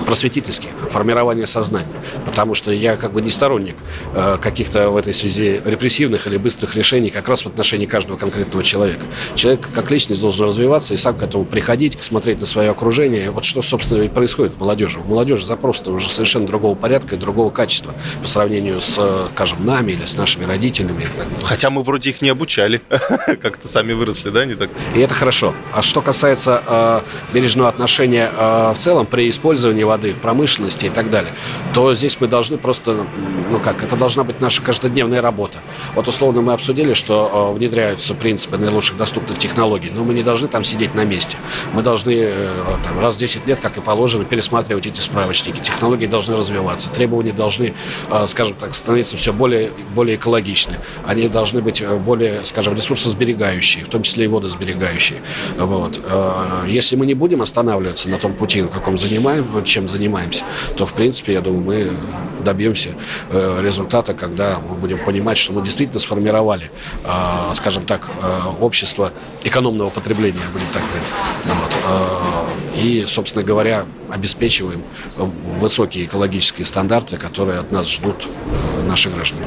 просветительский, 0.05 0.69
формирование 0.91 1.47
сознания. 1.47 1.89
Потому 2.27 2.55
что 2.55 2.71
я 2.71 2.97
как 2.97 3.13
бы 3.13 3.23
не 3.23 3.31
сторонник 3.31 3.77
э, 4.15 4.37
каких-то 4.41 4.91
в 4.91 4.97
этой 4.97 5.15
связи 5.15 5.61
репрессивных 5.65 6.27
или 6.27 6.37
быстрых 6.37 6.77
решений 6.77 7.09
как 7.09 7.27
раз 7.29 7.43
в 7.43 7.47
отношении 7.47 7.87
каждого 7.87 8.19
конкретного 8.19 8.63
человека. 8.63 9.07
Человек 9.35 9.67
как 9.75 9.91
личность 9.91 10.21
должен 10.21 10.47
развиваться 10.47 10.78
и 10.91 10.97
сам 10.97 11.17
к 11.17 11.23
этому 11.23 11.45
приходить, 11.45 11.97
смотреть 12.01 12.41
на 12.41 12.47
свое 12.47 12.71
окружение. 12.71 13.31
Вот 13.31 13.45
что, 13.45 13.63
собственно, 13.63 14.03
и 14.03 14.09
происходит 14.09 14.55
в 14.55 14.61
молодежи. 14.61 14.99
В 14.99 15.09
молодежи 15.09 15.47
запрос 15.47 15.81
уже 15.87 16.09
совершенно 16.09 16.47
другого 16.47 16.75
порядка 16.75 17.15
и 17.15 17.19
другого 17.19 17.51
качества 17.51 17.95
по 18.21 18.29
сравнению 18.29 18.81
с, 18.81 19.29
скажем, 19.35 19.65
нами 19.65 19.93
или 19.93 20.05
с 20.05 20.17
нашими 20.17 20.45
родителями. 20.45 21.07
Хотя 21.43 21.71
мы 21.71 21.83
вроде 21.83 22.11
их 22.11 22.21
не 22.21 22.31
обучали, 22.31 22.83
как-то 23.41 23.69
сами 23.69 23.93
выросли 23.93 24.09
выросли, 24.09 24.31
да, 24.31 24.45
не 24.45 24.55
так? 24.55 24.71
И 24.95 25.01
это 25.01 25.15
хорошо. 25.15 25.55
А 25.73 25.83
что 25.83 26.01
касается 26.01 26.63
э, 26.67 27.01
бережного 27.33 27.69
отношения 27.69 28.31
э, 28.35 28.73
в 28.75 28.79
целом 28.79 29.07
при 29.07 29.29
использовании 29.29 29.85
воды 29.85 30.13
в 30.13 30.21
промышленности 30.21 30.87
и 30.87 30.91
так 30.91 31.11
далее, 31.11 31.33
то 31.75 31.95
здесь 31.95 32.19
мы 32.21 32.27
должны 32.27 32.59
просто, 32.59 33.07
ну 33.51 33.61
как, 33.61 33.83
это 33.83 33.97
должна 33.97 34.25
быть 34.25 34.41
наша 34.41 34.63
каждодневная 34.63 35.21
работа. 35.21 35.59
Вот 35.95 36.09
условно 36.09 36.41
мы 36.41 36.53
обсудили, 36.53 36.95
что 36.95 37.51
э, 37.53 37.57
внедряются 37.57 38.15
принципы 38.15 38.57
наилучших 38.57 38.97
доступных 38.97 39.39
технологий, 39.39 39.91
но 39.95 40.05
мы 40.05 40.15
не 40.15 40.23
должны 40.23 40.49
там 40.49 40.65
сидеть 40.69 40.95
на 40.95 41.05
месте. 41.05 41.37
Мы 41.73 41.83
должны 41.83 42.15
э, 42.15 42.55
там, 42.85 43.01
раз 43.01 43.17
в 43.17 43.19
10 43.19 43.47
лет, 43.47 43.61
как 43.61 43.77
и 43.77 43.81
положено, 43.81 44.25
пересматривать 44.25 44.87
эти 44.87 45.01
справочники. 45.01 45.61
Технологии 45.61 46.07
должны 46.07 46.37
развиваться, 46.37 46.89
требования 46.91 47.33
должны, 47.33 47.75
э, 48.11 48.27
скажем 48.29 48.57
так, 48.57 48.75
становиться 48.75 49.17
все 49.17 49.33
более, 49.33 49.71
более 49.95 50.17
экологичны. 50.17 50.77
Они 51.07 51.29
должны 51.29 51.63
быть 51.63 51.81
э, 51.81 51.97
более, 51.97 52.45
скажем, 52.45 52.75
ресурсосберегающие, 52.75 53.85
в 53.85 53.89
том 53.89 54.03
числе 54.03 54.27
и 54.27 54.29
водосберегающие. 54.29 55.21
Вот. 55.57 56.01
Если 56.67 56.97
мы 56.97 57.07
не 57.07 57.15
будем 57.15 57.43
останавливаться 57.43 58.09
на 58.09 58.19
том 58.19 58.33
пути, 58.33 58.63
на 58.63 58.69
каком 58.69 58.99
занимаем, 58.99 59.65
чем 59.65 59.89
занимаемся, 59.89 60.45
то, 60.77 60.87
в 60.87 60.93
принципе, 60.95 61.33
я 61.33 61.41
думаю, 61.41 61.63
мы 61.63 61.91
добьемся 62.45 62.91
э, 63.31 63.61
результата, 63.63 64.15
когда 64.15 64.59
мы 64.59 64.75
будем 64.77 64.99
понимать, 65.05 65.39
что 65.39 65.53
мы 65.53 65.63
действительно 65.63 65.99
сформировали, 66.01 66.71
э, 67.05 67.55
скажем 67.55 67.85
так, 67.85 68.09
общество 68.61 69.13
экономного 69.45 69.91
потребления, 69.91 70.41
будем 70.53 70.67
так 70.73 70.83
говорить. 70.83 71.09
Вот. 71.45 72.68
И, 72.79 73.05
собственно 73.09 73.45
говоря, 73.45 73.87
обеспечиваем 74.11 74.85
высокие 75.17 76.05
экологические 76.05 76.65
стандарты, 76.65 77.17
которые 77.17 77.59
от 77.59 77.73
нас 77.73 77.91
ждут 77.91 78.29
наши 78.87 79.11
граждане. 79.11 79.47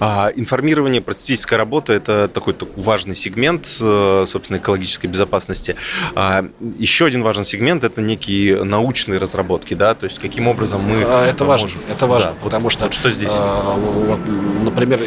А, 0.00 0.30
информирование, 0.36 1.00
просветительская 1.00 1.58
работа– 1.58 1.92
это 1.94 2.28
такой 2.28 2.54
важный 2.76 3.14
сегмент, 3.14 3.78
э, 3.80 4.24
собственно, 4.26 4.58
экологической 4.58 5.06
безопасности. 5.06 5.76
А, 6.14 6.46
еще 6.78 7.06
один 7.06 7.22
важный 7.22 7.44
сегмент– 7.44 7.84
это 7.84 8.02
некие 8.02 8.62
научные 8.64 9.18
разработки, 9.18 9.74
да, 9.74 9.94
то 9.94 10.04
есть 10.04 10.18
каким 10.18 10.46
образом 10.48 10.82
мы 10.82 11.02
а, 11.04 11.26
Это 11.26 11.44
важно, 11.44 11.70
это 11.90 12.06
важно, 12.06 12.32
да, 12.32 12.36
потому 12.42 12.64
вот, 12.64 12.72
что… 12.72 12.84
Вот 12.84 12.94
что 12.94 13.10
здесь? 13.10 13.32
Вот, 13.32 14.20
например, 14.62 15.06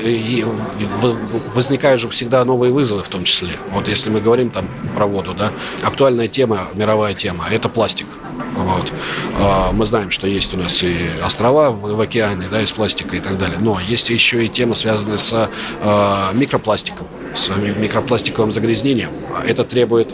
возникают 1.54 2.02
же 2.02 2.10
всегда 2.10 2.44
новые 2.44 2.72
вызовы 2.72 3.04
в 3.04 3.10
том 3.10 3.24
числе. 3.24 3.52
Вот 3.72 3.88
если 3.88 4.10
мы 4.10 4.20
говорим 4.20 4.50
там 4.50 4.68
про 4.96 5.06
воду, 5.06 5.34
да, 5.38 5.52
актуальная 5.84 6.28
тема, 6.28 6.68
мировая 6.74 7.14
тема– 7.14 7.46
это 7.52 7.70
пластик. 7.70 8.08
Вот. 8.56 8.92
Мы 9.74 9.86
знаем, 9.86 10.12
что 10.12 10.28
есть 10.28 10.54
у 10.54 10.58
нас 10.58 10.84
и 10.84 11.10
острова 11.24 11.72
в 11.72 12.00
океане, 12.02 12.48
да, 12.52 12.62
из 12.62 12.72
пластика 12.72 13.16
и 13.16 13.20
так 13.20 13.38
далее. 13.38 13.58
Но 13.60 13.80
есть 13.80 14.10
еще 14.10 14.46
и 14.46 14.50
тема, 14.50 14.76
связанная 14.76 15.18
с 15.18 15.50
микропластиком 16.34 17.08
с 17.34 17.50
микропластиковым 17.50 18.52
загрязнением. 18.52 19.12
Это 19.46 19.64
требует, 19.64 20.14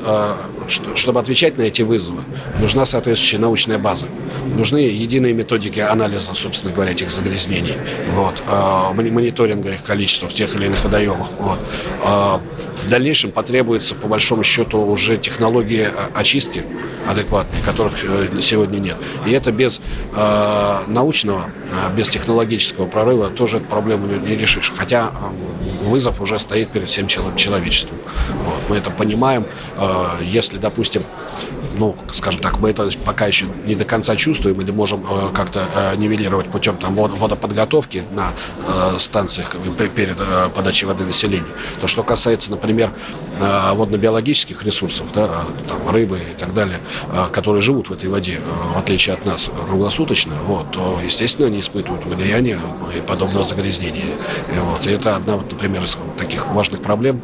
чтобы 0.67 1.19
отвечать 1.19 1.57
на 1.57 1.63
эти 1.63 1.81
вызовы, 1.81 2.23
нужна 2.59 2.85
соответствующая 2.85 3.39
научная 3.39 3.77
база. 3.77 4.07
Нужны 4.45 4.77
единые 4.77 5.33
методики 5.33 5.79
анализа, 5.79 6.33
собственно 6.33 6.73
говоря, 6.73 6.91
этих 6.91 7.11
загрязнений, 7.11 7.73
вот, 8.11 8.41
мониторинга 8.93 9.73
их 9.73 9.83
количества 9.83 10.27
в 10.27 10.33
тех 10.33 10.55
или 10.55 10.65
иных 10.67 10.83
водоемах. 10.83 11.29
Вот. 11.39 11.59
В 12.01 12.87
дальнейшем 12.87 13.31
потребуется, 13.31 13.95
по 13.95 14.07
большому 14.07 14.43
счету, 14.43 14.79
уже 14.79 15.17
технологии 15.17 15.87
очистки 16.13 16.63
адекватные, 17.07 17.61
которых 17.63 17.93
э, 18.03 18.27
сегодня 18.41 18.79
нет. 18.79 18.97
И 19.27 19.31
это 19.31 19.51
без 19.51 19.81
научного, 20.87 21.51
без 21.95 22.09
технологического 22.09 22.87
прорыва 22.87 23.29
тоже 23.29 23.57
эту 23.57 23.65
проблему 23.65 24.07
не 24.07 24.35
решишь. 24.35 24.73
Хотя 24.75 25.11
вызов 25.83 26.21
уже 26.21 26.39
стоит 26.39 26.69
перед 26.69 26.89
всем 26.89 27.07
человечеством. 27.07 27.97
Вот. 28.43 28.69
Мы 28.69 28.77
это 28.77 28.89
понимаем. 28.89 29.45
Если, 30.21 30.57
допустим, 30.57 31.03
ну, 31.77 31.95
скажем 32.13 32.41
так, 32.41 32.59
мы 32.59 32.69
это 32.69 32.89
пока 33.03 33.27
еще 33.27 33.45
не 33.65 33.75
до 33.75 33.85
конца 33.85 34.15
чувствуем 34.15 34.34
или 34.43 34.71
можем 34.71 35.05
э, 35.09 35.29
как-то 35.33 35.67
э, 35.75 35.95
нивелировать 35.95 36.47
путем 36.49 36.77
там, 36.77 36.95
водоподготовки 36.95 38.03
на 38.11 38.31
станциях 38.99 39.55
перед 39.95 40.17
подачей 40.53 40.87
воды 40.87 41.03
населению. 41.05 41.47
То, 41.81 41.87
что 41.87 42.03
касается, 42.03 42.51
например, 42.51 42.91
водно-биологических 43.73 44.63
ресурсов, 44.63 45.11
да, 45.13 45.27
там, 45.67 45.89
рыбы 45.89 46.19
и 46.19 46.37
так 46.37 46.53
далее, 46.53 46.79
которые 47.31 47.61
живут 47.61 47.89
в 47.89 47.93
этой 47.93 48.09
воде, 48.09 48.39
в 48.73 48.77
отличие 48.77 49.15
от 49.15 49.25
нас, 49.25 49.49
круглосуточно, 49.67 50.35
вот, 50.45 50.71
то, 50.71 50.99
естественно, 51.03 51.47
они 51.47 51.59
испытывают 51.59 52.05
влияние 52.05 52.59
подобного 53.07 53.43
загрязнения. 53.45 54.05
И, 54.53 54.59
вот, 54.59 54.85
и 54.87 54.91
это 54.91 55.15
одна, 55.15 55.37
вот, 55.37 55.51
например, 55.51 55.83
из 55.83 55.97
таких 56.17 56.47
важных 56.47 56.81
проблем, 56.81 57.21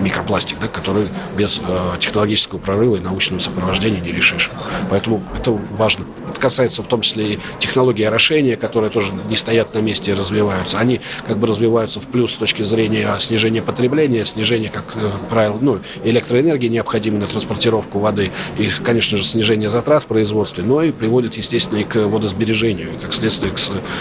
микропластик, 0.00 0.58
да, 0.60 0.68
который 0.68 1.08
без 1.36 1.60
технологического 1.98 2.58
прорыва 2.58 2.96
и 2.96 3.00
научного 3.00 3.40
сопровождения 3.40 4.00
не 4.00 4.12
решишь. 4.12 4.50
Поэтому 4.88 5.22
это 5.36 5.50
важно. 5.50 6.04
Это 6.28 6.40
касается 6.40 6.82
в 6.82 6.86
том 6.86 7.00
числе 7.00 7.34
и 7.34 7.38
технологии 7.58 8.04
орошения, 8.04 8.56
которые 8.56 8.90
тоже 8.90 9.12
не 9.28 9.36
стоят 9.36 9.74
на 9.74 9.78
месте 9.80 10.12
и 10.12 10.14
развиваются. 10.14 10.78
Они 10.78 11.00
как 11.26 11.38
бы 11.38 11.46
развиваются 11.46 12.00
в 12.00 12.06
плюс 12.06 12.34
с 12.34 12.36
точки 12.36 12.62
зрения 12.62 13.16
снижения 13.18 13.62
потребления, 13.62 14.24
снижения, 14.24 14.68
как 14.68 14.84
э, 14.94 15.10
правило, 15.28 15.58
ну, 15.60 15.80
электроэнергии, 16.04 16.68
необходимой 16.68 17.20
на 17.20 17.26
транспортировку 17.26 17.98
воды, 17.98 18.30
и, 18.58 18.68
конечно 18.82 19.18
же, 19.18 19.24
снижение 19.24 19.68
затрат 19.68 20.04
в 20.04 20.06
производстве, 20.06 20.64
но 20.64 20.82
и 20.82 20.92
приводит, 20.92 21.36
естественно, 21.36 21.78
и 21.78 21.84
к 21.84 21.96
водосбережению, 21.96 22.94
и 22.94 22.98
как 23.00 23.12
следствие 23.12 23.52
к 23.52 23.58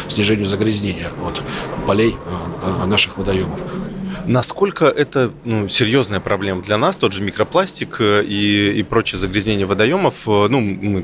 снижению 0.09 0.45
загрязнения 0.45 1.11
от 1.25 1.41
полей 1.85 2.15
э, 2.15 2.83
э, 2.83 2.85
наших 2.85 3.17
водоемов. 3.17 3.63
Насколько 4.29 4.85
это 4.85 5.31
ну, 5.43 5.67
серьезная 5.67 6.19
проблема 6.19 6.61
для 6.61 6.77
нас, 6.77 6.97
тот 6.97 7.13
же 7.13 7.23
микропластик 7.23 7.95
э, 7.99 8.23
и, 8.23 8.73
и 8.79 8.83
прочие 8.83 9.17
загрязнения 9.17 9.65
водоемов? 9.65 10.27
Э, 10.27 10.45
ну, 10.47 11.03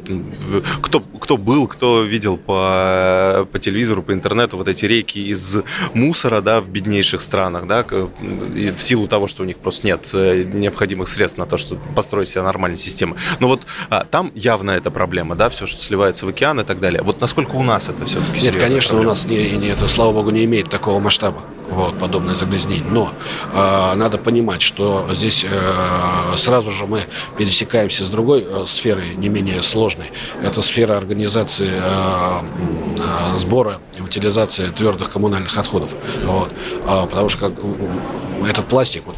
кто, 0.79 0.99
кто 0.99 1.35
был, 1.35 1.67
кто 1.67 2.03
видел 2.03 2.37
по, 2.37 3.47
по 3.51 3.57
телевизору, 3.57 4.03
по 4.03 4.13
интернету 4.13 4.57
вот 4.57 4.67
эти 4.67 4.85
реки 4.85 5.17
из 5.27 5.57
мусора 5.95 6.41
да, 6.41 6.61
в 6.61 6.69
беднейших 6.69 7.19
странах, 7.19 7.65
да, 7.65 7.83
в 7.83 8.79
силу 8.79 9.07
того, 9.07 9.27
что 9.27 9.41
у 9.41 9.47
них 9.47 9.57
просто 9.57 9.87
нет 9.87 10.07
э, 10.13 10.43
необходимых 10.43 11.07
средств 11.07 11.39
на 11.39 11.47
то, 11.47 11.57
чтобы 11.57 11.81
построить 11.95 12.29
себе 12.29 12.43
нормальные 12.43 12.77
системы. 12.77 13.17
Но 13.39 13.47
вот 13.47 13.65
а, 13.89 14.05
там 14.05 14.31
явно 14.35 14.69
эта 14.69 14.91
проблема, 14.91 15.33
да, 15.35 15.49
все, 15.49 15.65
что 15.65 15.81
сливается 15.81 16.27
в 16.27 16.29
океан 16.29 16.59
и 16.59 16.63
так 16.63 16.79
далее. 16.79 17.01
Вот 17.01 17.21
насколько 17.21 17.55
у 17.55 17.63
нас 17.63 17.89
это 17.89 18.05
все-таки 18.05 18.43
Нет, 18.43 18.55
конечно, 18.55 18.89
проблема? 18.89 19.07
у 19.07 19.09
нас 19.09 19.25
не, 19.25 19.49
не, 19.57 19.69
это, 19.69 19.87
слава 19.87 20.13
богу, 20.13 20.29
не 20.29 20.45
имеет 20.45 20.69
такого 20.69 20.99
масштаба 20.99 21.41
вот, 21.69 21.97
подобное 21.97 22.35
загрязнение. 22.35 22.85
Но 22.89 23.11
э, 23.53 23.93
надо 23.95 24.17
понимать, 24.17 24.61
что 24.61 25.07
здесь 25.13 25.45
э, 25.49 26.37
сразу 26.37 26.71
же 26.71 26.85
мы 26.85 27.01
пересекаемся 27.37 28.05
с 28.05 28.09
другой 28.09 28.45
э, 28.47 28.63
сферой, 28.67 29.15
не 29.15 29.29
менее 29.29 29.63
сложной. 29.63 30.11
Это 30.41 30.61
сфера 30.61 30.97
организации 30.97 31.71
э, 31.73 33.37
сбора 33.37 33.79
и 33.97 34.01
утилизации 34.01 34.67
твердых 34.67 35.11
коммунальных 35.11 35.57
отходов. 35.57 35.95
Вот. 36.23 36.51
Э, 36.87 37.05
потому 37.09 37.29
что 37.29 37.49
как, 37.49 37.53
этот 38.47 38.65
пластик, 38.65 39.03
вот, 39.05 39.15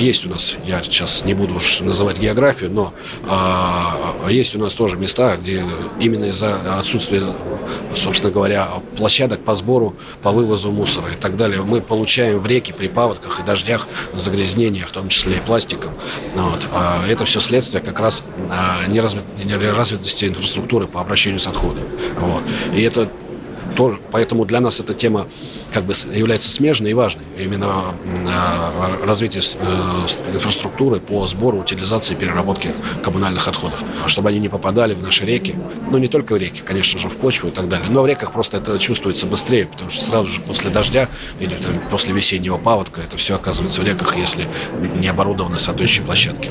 есть 0.00 0.26
у 0.26 0.30
нас, 0.30 0.54
я 0.64 0.82
сейчас 0.82 1.24
не 1.24 1.34
буду 1.34 1.54
уж 1.54 1.80
называть 1.80 2.18
географию, 2.18 2.70
но 2.70 2.94
а, 3.28 3.96
есть 4.28 4.54
у 4.54 4.58
нас 4.58 4.74
тоже 4.74 4.96
места, 4.96 5.36
где 5.36 5.64
именно 5.98 6.26
из-за 6.26 6.56
отсутствия, 6.78 7.22
собственно 7.94 8.32
говоря, 8.32 8.68
площадок 8.96 9.44
по 9.44 9.54
сбору, 9.54 9.94
по 10.22 10.32
вывозу 10.32 10.70
мусора 10.72 11.12
и 11.12 11.16
так 11.16 11.36
далее, 11.36 11.62
мы 11.62 11.80
получаем 11.80 12.38
в 12.38 12.46
реке 12.46 12.72
при 12.72 12.88
паводках 12.88 13.40
и 13.40 13.42
дождях 13.42 13.86
загрязнения, 14.14 14.84
в 14.86 14.90
том 14.90 15.08
числе 15.08 15.36
и 15.36 15.40
пластиком. 15.40 15.92
Вот. 16.34 16.66
А 16.72 17.06
это 17.08 17.24
все 17.24 17.40
следствие 17.40 17.82
как 17.82 18.00
раз 18.00 18.22
а, 18.50 18.78
неразвитости 18.88 20.24
инфраструктуры 20.24 20.86
по 20.86 21.00
обращению 21.00 21.40
с 21.40 21.46
отходами. 21.46 21.86
Вот. 22.18 22.42
И 22.74 22.82
это 22.82 23.10
тоже, 23.76 24.00
поэтому 24.10 24.44
для 24.44 24.60
нас 24.60 24.80
эта 24.80 24.94
тема 24.94 25.26
как 25.72 25.84
бы 25.84 25.94
является 26.14 26.50
смежной 26.50 26.90
и 26.90 26.94
важной. 26.94 27.24
Именно 27.38 27.94
э, 28.04 29.06
развитие 29.06 29.42
э, 29.42 30.34
инфраструктуры 30.34 31.00
по 31.00 31.26
сбору, 31.26 31.58
утилизации 31.58 32.14
и 32.14 32.16
переработке 32.16 32.72
коммунальных 33.02 33.46
отходов, 33.48 33.84
чтобы 34.06 34.28
они 34.30 34.38
не 34.38 34.48
попадали 34.48 34.94
в 34.94 35.02
наши 35.02 35.24
реки. 35.24 35.54
Ну, 35.90 35.98
не 35.98 36.08
только 36.08 36.34
в 36.34 36.36
реки, 36.36 36.62
конечно 36.64 36.98
же, 36.98 37.08
в 37.08 37.16
почву 37.16 37.48
и 37.48 37.50
так 37.50 37.68
далее. 37.68 37.88
Но 37.90 38.02
в 38.02 38.06
реках 38.06 38.32
просто 38.32 38.58
это 38.58 38.78
чувствуется 38.78 39.26
быстрее, 39.26 39.66
потому 39.66 39.90
что 39.90 40.04
сразу 40.04 40.28
же 40.28 40.40
после 40.40 40.70
дождя 40.70 41.08
или 41.38 41.54
там, 41.54 41.80
после 41.90 42.12
весеннего 42.12 42.58
паводка 42.58 43.00
это 43.00 43.16
все 43.16 43.36
оказывается 43.36 43.80
в 43.80 43.84
реках, 43.84 44.16
если 44.16 44.46
не 44.98 45.08
оборудованы 45.08 45.58
соответствующие 45.58 46.04
площадки. 46.04 46.50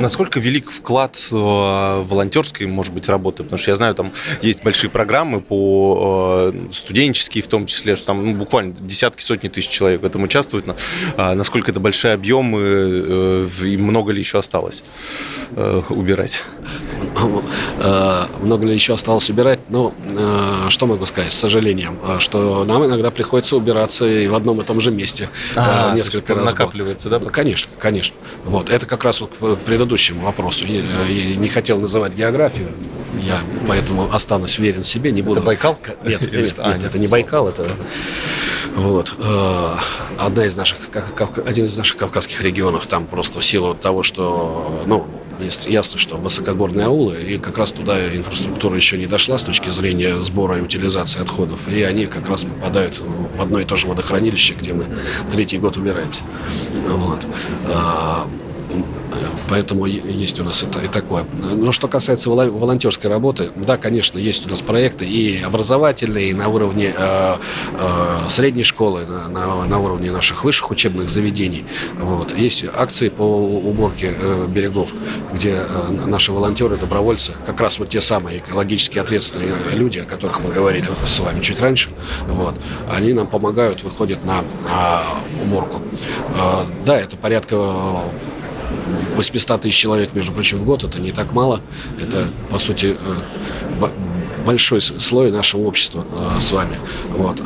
Насколько 0.00 0.40
велик 0.40 0.70
вклад 0.70 1.16
э, 1.30 1.34
волонтерской, 1.34 2.66
может 2.66 2.92
быть, 2.92 3.08
работы? 3.08 3.42
Потому 3.42 3.58
что 3.58 3.70
я 3.70 3.76
знаю, 3.76 3.94
там 3.94 4.12
есть 4.42 4.62
большие 4.62 4.90
программы 4.90 5.40
по 5.40 6.49
студенческие 6.72 7.42
в 7.42 7.46
том 7.46 7.66
числе, 7.66 7.96
что 7.96 8.06
там 8.06 8.24
ну, 8.24 8.34
буквально 8.34 8.74
десятки, 8.78 9.22
сотни 9.22 9.48
тысяч 9.48 9.68
человек 9.68 10.02
в 10.02 10.04
этом 10.04 10.22
участвуют. 10.22 10.66
А, 11.16 11.34
насколько 11.34 11.70
это 11.70 11.80
большие 11.80 12.14
объемы 12.14 12.60
э, 12.60 13.48
и 13.64 13.76
много 13.76 14.12
ли 14.12 14.20
еще 14.20 14.38
осталось 14.38 14.84
э, 15.56 15.82
убирать? 15.88 16.44
Э, 17.82 18.26
много 18.42 18.66
ли 18.66 18.74
еще 18.74 18.92
осталось 18.92 19.30
убирать? 19.30 19.60
Ну, 19.70 19.94
что 20.68 20.86
могу 20.86 21.06
сказать, 21.06 21.32
с 21.32 21.38
сожалением, 21.38 21.98
что 22.18 22.64
нам 22.64 22.84
иногда 22.84 23.10
приходится 23.10 23.56
убираться 23.56 24.06
и 24.06 24.28
в 24.28 24.34
одном 24.34 24.60
и 24.60 24.64
том 24.64 24.80
же 24.80 24.90
месте 24.90 25.30
а, 25.56 25.94
несколько 25.94 26.34
раз. 26.34 26.44
Накапливается, 26.44 27.08
да? 27.08 27.18
Конечно, 27.18 27.72
конечно. 27.78 28.14
Вот, 28.44 28.70
это 28.70 28.86
как 28.86 29.04
раз 29.04 29.20
вот 29.20 29.32
к 29.38 29.56
предыдущему 29.60 30.24
вопросу. 30.24 30.66
Я, 30.66 30.82
я 31.08 31.36
не 31.36 31.48
хотел 31.48 31.80
называть 31.80 32.14
географию, 32.14 32.70
я 33.22 33.40
поэтому 33.66 34.12
останусь 34.12 34.58
уверен 34.58 34.82
в 34.82 34.86
себе, 34.86 35.12
не 35.12 35.22
буду. 35.22 35.40
Это 35.40 35.46
Байкал? 35.46 35.78
Нет, 36.04 36.22
нет, 36.42 36.58
нет, 36.58 36.66
а, 36.66 36.74
нет 36.76 36.86
это 36.86 36.98
не 36.98 37.06
Байкал, 37.06 37.48
это 37.48 37.68
вот. 38.74 39.14
Э, 39.18 39.74
одна 40.18 40.46
из 40.46 40.56
наших, 40.56 40.78
один 41.44 41.64
из 41.66 41.76
наших 41.76 41.96
кавказских 41.96 42.40
регионов, 42.42 42.86
там 42.86 43.06
просто 43.06 43.40
в 43.40 43.44
силу 43.44 43.74
того, 43.74 44.02
что, 44.02 44.82
ну, 44.86 45.06
есть 45.40 45.66
ясно, 45.66 45.98
что 45.98 46.16
высокогорные 46.16 46.86
аулы, 46.86 47.20
и 47.20 47.38
как 47.38 47.58
раз 47.58 47.72
туда 47.72 48.14
инфраструктура 48.14 48.76
еще 48.76 48.98
не 48.98 49.06
дошла 49.06 49.38
с 49.38 49.44
точки 49.44 49.70
зрения 49.70 50.20
сбора 50.20 50.58
и 50.58 50.60
утилизации 50.60 51.20
отходов, 51.20 51.68
и 51.68 51.82
они 51.82 52.06
как 52.06 52.28
раз 52.28 52.44
попадают 52.44 53.00
в 53.00 53.40
одно 53.40 53.60
и 53.60 53.64
то 53.64 53.76
же 53.76 53.86
водохранилище, 53.86 54.54
где 54.54 54.72
мы 54.72 54.84
третий 55.30 55.58
год 55.58 55.76
убираемся. 55.76 56.22
Вот. 56.88 57.26
Поэтому 59.48 59.86
есть 59.86 60.38
у 60.40 60.44
нас 60.44 60.62
это 60.62 60.80
и 60.80 60.88
такое. 60.88 61.24
Но 61.54 61.72
что 61.72 61.88
касается 61.88 62.30
волонтерской 62.30 63.10
работы, 63.10 63.50
да, 63.56 63.76
конечно, 63.76 64.18
есть 64.18 64.46
у 64.46 64.50
нас 64.50 64.60
проекты 64.60 65.04
и 65.04 65.42
образовательные, 65.42 66.30
и 66.30 66.34
на 66.34 66.48
уровне 66.48 66.94
э, 66.96 67.36
э, 67.72 68.18
средней 68.28 68.64
школы, 68.64 69.06
на, 69.06 69.64
на 69.64 69.78
уровне 69.78 70.12
наших 70.12 70.44
высших 70.44 70.70
учебных 70.70 71.08
заведений. 71.08 71.64
Вот. 71.98 72.36
Есть 72.36 72.64
акции 72.74 73.08
по 73.08 73.22
уборке 73.22 74.14
э, 74.16 74.46
берегов, 74.48 74.94
где 75.32 75.64
э, 75.68 75.90
наши 76.06 76.32
волонтеры, 76.32 76.76
добровольцы, 76.76 77.32
как 77.46 77.60
раз 77.60 77.78
вот 77.78 77.88
те 77.88 78.00
самые 78.00 78.38
экологически 78.38 78.98
ответственные 78.98 79.54
люди, 79.72 79.98
о 79.98 80.04
которых 80.04 80.40
мы 80.40 80.52
говорили 80.52 80.88
с 81.06 81.18
вами 81.20 81.40
чуть 81.40 81.60
раньше, 81.60 81.90
вот, 82.26 82.54
они 82.94 83.12
нам 83.12 83.26
помогают, 83.26 83.82
выходят 83.82 84.24
на, 84.24 84.44
на 84.68 85.02
уборку. 85.42 85.82
Э, 86.36 86.64
да, 86.84 86.98
это 86.98 87.16
порядка 87.16 87.56
800 89.16 89.60
тысяч 89.60 89.76
человек, 89.76 90.14
между 90.14 90.32
прочим, 90.32 90.58
в 90.58 90.64
год, 90.64 90.84
это 90.84 91.00
не 91.00 91.12
так 91.12 91.32
мало. 91.32 91.60
Это, 92.00 92.28
по 92.50 92.58
сути, 92.58 92.96
э, 92.98 93.88
большой 94.44 94.80
слой 94.80 95.30
нашего 95.30 95.62
общества 95.62 96.04
э, 96.10 96.40
с 96.40 96.52
вами. 96.52 96.76
Вот. 97.16 97.40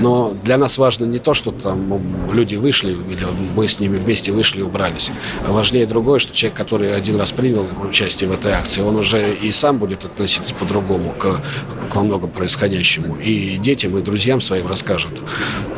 Но 0.00 0.36
для 0.42 0.58
нас 0.58 0.78
важно 0.78 1.04
не 1.04 1.18
то, 1.18 1.34
что 1.34 1.50
там 1.50 2.00
люди 2.32 2.56
вышли, 2.56 2.92
или 2.92 3.26
мы 3.54 3.68
с 3.68 3.80
ними 3.80 3.96
вместе 3.96 4.32
вышли 4.32 4.60
и 4.60 4.62
убрались. 4.62 5.10
Важнее 5.46 5.86
другое, 5.86 6.18
что 6.18 6.34
человек, 6.34 6.56
который 6.56 6.94
один 6.94 7.16
раз 7.16 7.32
принял 7.32 7.66
участие 7.82 8.28
в 8.28 8.32
этой 8.32 8.52
акции, 8.52 8.82
он 8.82 8.96
уже 8.96 9.32
и 9.34 9.52
сам 9.52 9.78
будет 9.78 10.04
относиться 10.04 10.54
по-другому 10.54 11.14
к, 11.18 11.40
к 11.90 11.94
во 11.94 12.02
многом 12.02 12.30
происходящему. 12.30 13.16
И 13.16 13.56
детям, 13.56 13.96
и 13.98 14.02
друзьям 14.02 14.40
своим 14.40 14.66
расскажет. 14.66 15.12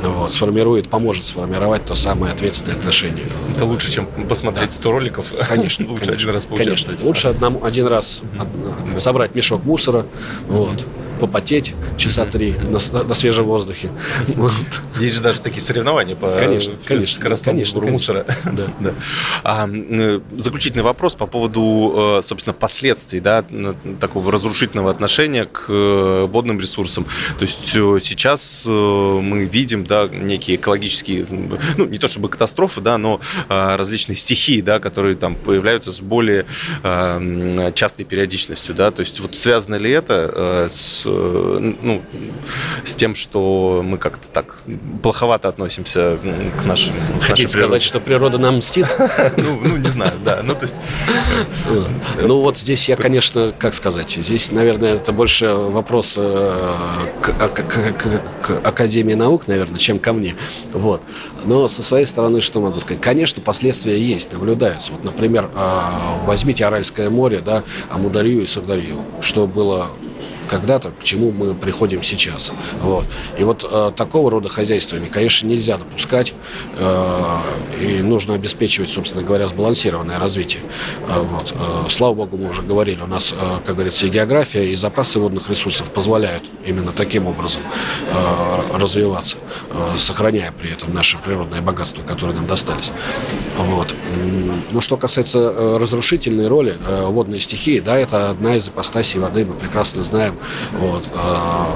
Вот, 0.02 0.30
сформирует, 0.32 0.88
поможет 0.88 1.24
сформировать 1.24 1.84
то 1.84 1.94
самое 1.94 2.32
ответственное 2.32 2.76
отношение. 2.76 3.26
Это 3.54 3.64
лучше, 3.64 3.90
чем 3.90 4.06
посмотреть 4.28 4.68
да. 4.68 4.74
100 4.74 4.92
роликов. 4.92 5.32
Конечно. 5.48 5.86
лучше 5.88 6.06
конечно, 6.06 6.12
один 6.14 6.30
раз 6.30 6.46
поучаствовать. 6.46 6.84
Конечно. 7.00 7.06
Лучше 7.06 7.28
одному, 7.28 7.64
один 7.64 7.86
раз 7.86 8.22
собрать 8.98 9.34
мешок 9.34 9.64
мусора, 9.64 10.06
вот, 10.48 10.86
попотеть 11.18 11.74
часа 11.96 12.24
три 12.24 12.52
на, 12.52 12.78
на 13.02 13.14
свежем 13.14 13.46
воздухе. 13.46 13.90
Вот. 14.36 14.52
Есть 15.00 15.14
же 15.14 15.22
даже 15.22 15.40
такие 15.40 15.62
соревнования 15.62 16.14
по 16.14 16.30
конечно, 16.38 16.74
конечно, 16.84 17.14
скоростному 17.14 17.58
конечно, 17.58 17.80
мусора. 17.80 18.26
Да. 18.44 18.66
да. 18.80 18.94
А, 19.44 19.68
заключительный 20.36 20.82
вопрос 20.82 21.14
по 21.14 21.26
поводу, 21.26 22.18
э, 22.18 22.22
собственно, 22.22 22.52
последствий 22.52 23.20
да, 23.20 23.44
такого 24.00 24.30
разрушительного 24.30 24.90
отношения 24.90 25.46
к 25.46 25.66
э, 25.68 26.26
водным 26.26 26.60
ресурсам. 26.60 27.06
То 27.38 27.44
есть 27.44 27.74
э, 27.74 27.98
сейчас 28.02 28.64
мы 28.66 29.44
видим 29.44 29.84
да, 29.84 30.08
некие 30.08 30.56
экологические, 30.56 31.26
ну, 31.28 31.86
не 31.86 31.98
то 31.98 32.08
чтобы 32.08 32.28
катастрофы, 32.28 32.80
да, 32.80 32.98
но 32.98 33.20
различные 33.48 34.16
стихии, 34.16 34.60
да, 34.60 34.80
которые 34.80 35.16
там 35.16 35.34
появляются 35.34 35.92
с 35.92 36.00
более 36.00 36.46
частой 37.74 38.04
периодичностью. 38.04 38.74
Да, 38.74 38.90
то 38.90 39.00
есть 39.00 39.20
вот 39.20 39.34
связано 39.36 39.76
ли 39.76 39.90
это 39.90 40.66
с 40.68 41.05
Э, 41.05 41.05
ну, 41.10 42.02
с 42.84 42.94
тем, 42.94 43.14
что 43.14 43.82
мы 43.84 43.98
как-то 43.98 44.28
так 44.28 44.62
плоховато 45.02 45.48
относимся 45.48 46.18
к 46.60 46.64
нашим 46.64 46.94
Хотите 47.20 47.48
сказать, 47.48 47.82
что 47.82 48.00
природа 48.00 48.38
нам 48.38 48.58
мстит? 48.58 48.86
Ну, 49.36 49.60
ну, 49.62 49.76
не 49.76 49.88
знаю, 49.88 50.12
да. 50.24 50.40
Ну, 50.42 50.54
то 50.54 50.62
есть... 50.62 50.76
Ну, 52.20 52.40
вот 52.40 52.56
здесь 52.56 52.88
я, 52.88 52.96
конечно, 52.96 53.52
как 53.58 53.74
сказать, 53.74 54.10
здесь, 54.10 54.50
наверное, 54.50 54.94
это 54.94 55.12
больше 55.12 55.48
вопрос 55.48 56.14
э, 56.16 56.74
к, 57.20 57.32
к, 57.32 57.62
к, 57.62 58.22
к 58.42 58.66
Академии 58.66 59.14
наук, 59.14 59.46
наверное, 59.46 59.78
чем 59.78 59.98
ко 59.98 60.12
мне. 60.12 60.34
Вот. 60.72 61.02
Но 61.44 61.68
со 61.68 61.82
своей 61.82 62.06
стороны, 62.06 62.40
что 62.40 62.60
могу 62.60 62.80
сказать? 62.80 63.02
Конечно, 63.02 63.42
последствия 63.42 64.00
есть, 64.00 64.32
наблюдаются. 64.32 64.92
Вот, 64.92 65.04
например, 65.04 65.50
э, 65.54 65.80
возьмите 66.24 66.64
Аральское 66.66 67.10
море, 67.10 67.40
да, 67.44 67.62
Амударью 67.90 68.42
и 68.42 68.46
Сардарью, 68.46 68.98
что 69.20 69.46
было 69.46 69.88
когда-то, 70.46 70.90
к 70.90 71.04
чему 71.04 71.32
мы 71.32 71.54
приходим 71.54 72.02
сейчас. 72.02 72.52
Вот. 72.80 73.04
И 73.38 73.44
вот 73.44 73.68
э, 73.70 73.92
такого 73.96 74.30
рода 74.30 74.48
хозяйствами, 74.48 75.06
конечно, 75.06 75.46
нельзя 75.46 75.78
допускать, 75.78 76.34
э, 76.78 77.36
и 77.80 78.02
нужно 78.02 78.34
обеспечивать, 78.34 78.90
собственно 78.90 79.24
говоря, 79.24 79.48
сбалансированное 79.48 80.18
развитие. 80.18 80.62
Э, 81.08 81.20
вот. 81.20 81.52
Э, 81.52 81.88
слава 81.88 82.14
богу, 82.14 82.36
мы 82.36 82.50
уже 82.50 82.62
говорили, 82.62 83.00
у 83.02 83.06
нас, 83.06 83.32
э, 83.32 83.58
как 83.64 83.74
говорится, 83.74 84.06
и 84.06 84.10
география, 84.10 84.72
и 84.72 84.76
запасы 84.76 85.18
водных 85.18 85.48
ресурсов 85.50 85.90
позволяют 85.90 86.44
именно 86.64 86.92
таким 86.92 87.26
образом 87.26 87.62
э, 88.10 88.76
развиваться, 88.76 89.36
э, 89.70 89.98
сохраняя 89.98 90.52
при 90.52 90.70
этом 90.72 90.94
наши 90.94 91.18
природные 91.18 91.60
богатства, 91.60 92.02
которые 92.02 92.36
нам 92.36 92.46
достались. 92.46 92.90
Вот. 93.58 93.94
Ну, 94.70 94.80
что 94.80 94.96
касается 94.96 95.38
э, 95.38 95.76
разрушительной 95.78 96.48
роли 96.48 96.76
э, 96.86 97.06
водной 97.06 97.40
стихии, 97.40 97.80
да, 97.80 97.96
это 97.98 98.30
одна 98.30 98.56
из 98.56 98.68
ипостасей 98.68 99.20
воды, 99.20 99.44
мы 99.44 99.54
прекрасно 99.54 100.02
знаем, 100.02 100.35
вот. 100.72 101.04
А, 101.14 101.68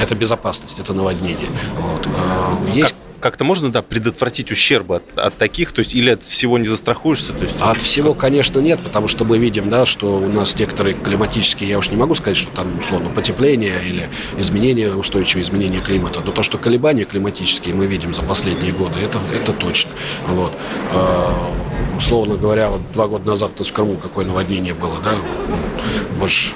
это 0.00 0.14
безопасность, 0.14 0.78
это 0.78 0.92
наводнение. 0.92 1.48
Вот. 1.78 2.08
А, 2.16 2.70
есть 2.72 2.96
как-то 3.20 3.44
можно, 3.44 3.72
да, 3.72 3.82
предотвратить 3.82 4.52
ущерб 4.52 4.92
от, 4.92 5.18
от 5.18 5.36
таких, 5.36 5.72
то 5.72 5.80
есть 5.80 5.94
или 5.94 6.10
от 6.10 6.22
всего 6.22 6.58
не 6.58 6.66
застрахуешься? 6.66 7.32
То 7.32 7.44
есть... 7.44 7.56
От 7.60 7.78
всего, 7.78 8.14
конечно, 8.14 8.60
нет, 8.60 8.80
потому 8.80 9.08
что 9.08 9.24
мы 9.24 9.38
видим, 9.38 9.70
да, 9.70 9.86
что 9.86 10.18
у 10.18 10.28
нас 10.28 10.56
некоторые 10.56 10.94
климатические, 10.94 11.70
я 11.70 11.78
уж 11.78 11.90
не 11.90 11.96
могу 11.96 12.14
сказать, 12.14 12.36
что 12.36 12.50
там, 12.52 12.78
условно, 12.78 13.10
потепление 13.10 13.82
или 13.84 14.08
изменение, 14.38 14.94
устойчивое 14.94 15.42
изменение 15.42 15.80
климата, 15.80 16.20
но 16.24 16.30
то, 16.30 16.42
что 16.42 16.58
колебания 16.58 17.04
климатические 17.04 17.74
мы 17.74 17.86
видим 17.86 18.14
за 18.14 18.22
последние 18.22 18.72
годы, 18.72 19.00
это, 19.00 19.18
это 19.34 19.52
точно. 19.52 19.90
Вот. 20.28 20.52
Условно 21.96 22.36
говоря, 22.36 22.68
вот 22.68 22.80
два 22.92 23.08
года 23.08 23.26
назад 23.26 23.52
у 23.56 23.58
нас 23.60 23.68
в 23.68 24.00
какое 24.00 24.26
наводнение 24.26 24.74
было, 24.74 24.96
да, 25.02 25.12
больше 26.18 26.54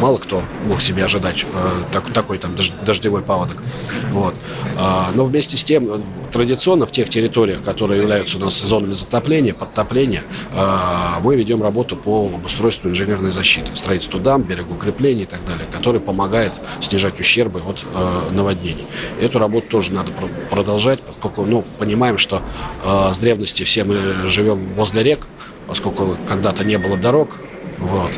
мало 0.00 0.18
кто 0.18 0.42
мог 0.66 0.80
себе 0.80 1.04
ожидать 1.04 1.44
э, 1.52 1.82
так, 1.92 2.12
такой 2.12 2.38
там 2.38 2.54
дождевой 2.84 3.22
паводок. 3.22 3.62
Вот. 4.10 4.34
А, 4.78 5.10
но 5.14 5.24
вместе 5.24 5.56
с 5.56 5.64
тем, 5.64 6.02
традиционно 6.30 6.86
в 6.86 6.92
тех 6.92 7.08
территориях, 7.08 7.62
которые 7.62 8.00
являются 8.00 8.38
у 8.38 8.40
нас 8.40 8.60
зонами 8.60 8.92
затопления, 8.92 9.54
подтопления, 9.54 10.22
а, 10.54 11.20
мы 11.22 11.36
ведем 11.36 11.62
работу 11.62 11.96
по 11.96 12.26
обустройству 12.26 12.90
инженерной 12.90 13.30
защиты, 13.30 13.74
строительству 13.74 14.20
дам, 14.20 14.42
берегоукреплений 14.42 15.22
и 15.22 15.26
так 15.26 15.44
далее, 15.44 15.66
который 15.70 16.00
помогает 16.00 16.52
снижать 16.80 17.20
ущербы 17.20 17.60
от 17.60 17.84
э, 17.84 18.30
наводнений. 18.32 18.84
Эту 19.20 19.38
работу 19.38 19.68
тоже 19.68 19.92
надо 19.92 20.12
продолжать, 20.50 21.00
поскольку 21.00 21.44
ну, 21.44 21.64
понимаем, 21.78 22.18
что 22.18 22.42
с 22.84 23.18
древности 23.18 23.62
все 23.62 23.84
мы 23.84 24.28
живем 24.28 24.66
возле 24.74 25.02
рек, 25.02 25.26
поскольку 25.66 26.16
когда-то 26.28 26.64
не 26.64 26.78
было 26.78 26.96
дорог, 26.96 27.30
вот. 27.78 28.10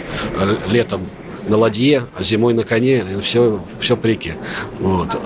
Летом 0.69 1.07
на 1.49 1.57
ладье, 1.57 2.05
а 2.17 2.23
зимой 2.23 2.55
на 2.55 2.65
коне, 2.65 3.05
все, 3.21 3.61
все 3.79 3.97
при 3.97 4.13
реке. 4.13 4.37
Вот. 4.79 5.17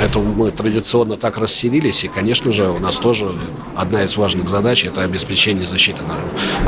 Поэтому 0.00 0.32
мы 0.32 0.50
традиционно 0.50 1.18
так 1.18 1.36
расселились, 1.36 2.04
и, 2.04 2.08
конечно 2.08 2.50
же, 2.52 2.70
у 2.70 2.78
нас 2.78 2.96
тоже 2.96 3.30
одна 3.76 4.02
из 4.02 4.16
важных 4.16 4.48
задач– 4.48 4.82
это 4.86 5.02
обеспечение 5.02 5.66
защиты 5.66 6.00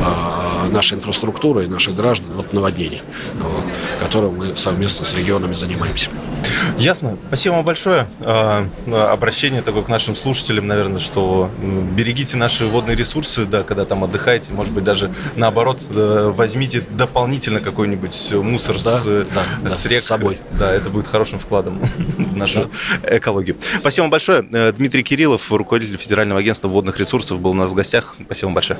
а, 0.02 0.68
нашей 0.70 0.98
инфраструктуры 0.98 1.64
и 1.64 1.66
наших 1.66 1.96
граждан 1.96 2.38
от 2.38 2.52
наводнений, 2.52 3.00
вот, 3.40 3.64
которым 4.02 4.36
мы 4.36 4.56
совместно 4.56 5.06
с 5.06 5.14
регионами 5.14 5.54
занимаемся. 5.54 6.10
Ясно. 6.78 7.16
Спасибо 7.28 7.54
вам 7.54 7.64
большое. 7.64 8.06
А, 8.20 8.66
обращение 9.10 9.62
такое 9.62 9.82
к 9.82 9.88
нашим 9.88 10.16
слушателям, 10.16 10.66
наверное, 10.66 11.00
что 11.00 11.50
берегите 11.60 12.36
наши 12.36 12.66
водные 12.66 12.96
ресурсы, 12.96 13.44
да, 13.44 13.62
когда 13.62 13.84
там 13.84 14.04
отдыхаете, 14.04 14.52
может 14.52 14.72
быть, 14.72 14.84
даже 14.84 15.12
наоборот, 15.36 15.80
э, 15.90 16.32
возьмите 16.34 16.80
дополнительно 16.80 17.60
какой-нибудь 17.60 18.32
мусор 18.32 18.76
да, 18.82 18.98
с, 18.98 19.26
да, 19.62 19.70
с 19.70 19.86
рек. 19.86 20.00
С 20.00 20.06
собой. 20.06 20.38
Да, 20.58 20.72
это 20.72 20.90
будет 20.90 21.06
хорошим 21.06 21.38
вкладом 21.38 21.80
в 22.16 22.36
нашу 22.36 22.70
да. 23.02 23.16
экологию. 23.16 23.56
Спасибо 23.78 24.04
вам 24.04 24.10
большое. 24.10 24.46
Э, 24.52 24.72
Дмитрий 24.72 25.02
Кириллов, 25.02 25.50
руководитель 25.52 25.96
Федерального 25.96 26.40
агентства 26.40 26.68
водных 26.68 26.98
ресурсов, 26.98 27.40
был 27.40 27.50
у 27.52 27.54
нас 27.54 27.70
в 27.70 27.74
гостях. 27.74 28.16
Спасибо 28.24 28.48
вам 28.48 28.54
большое. 28.54 28.78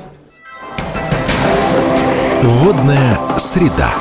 Водная 2.43 3.19
среда. 3.37 3.93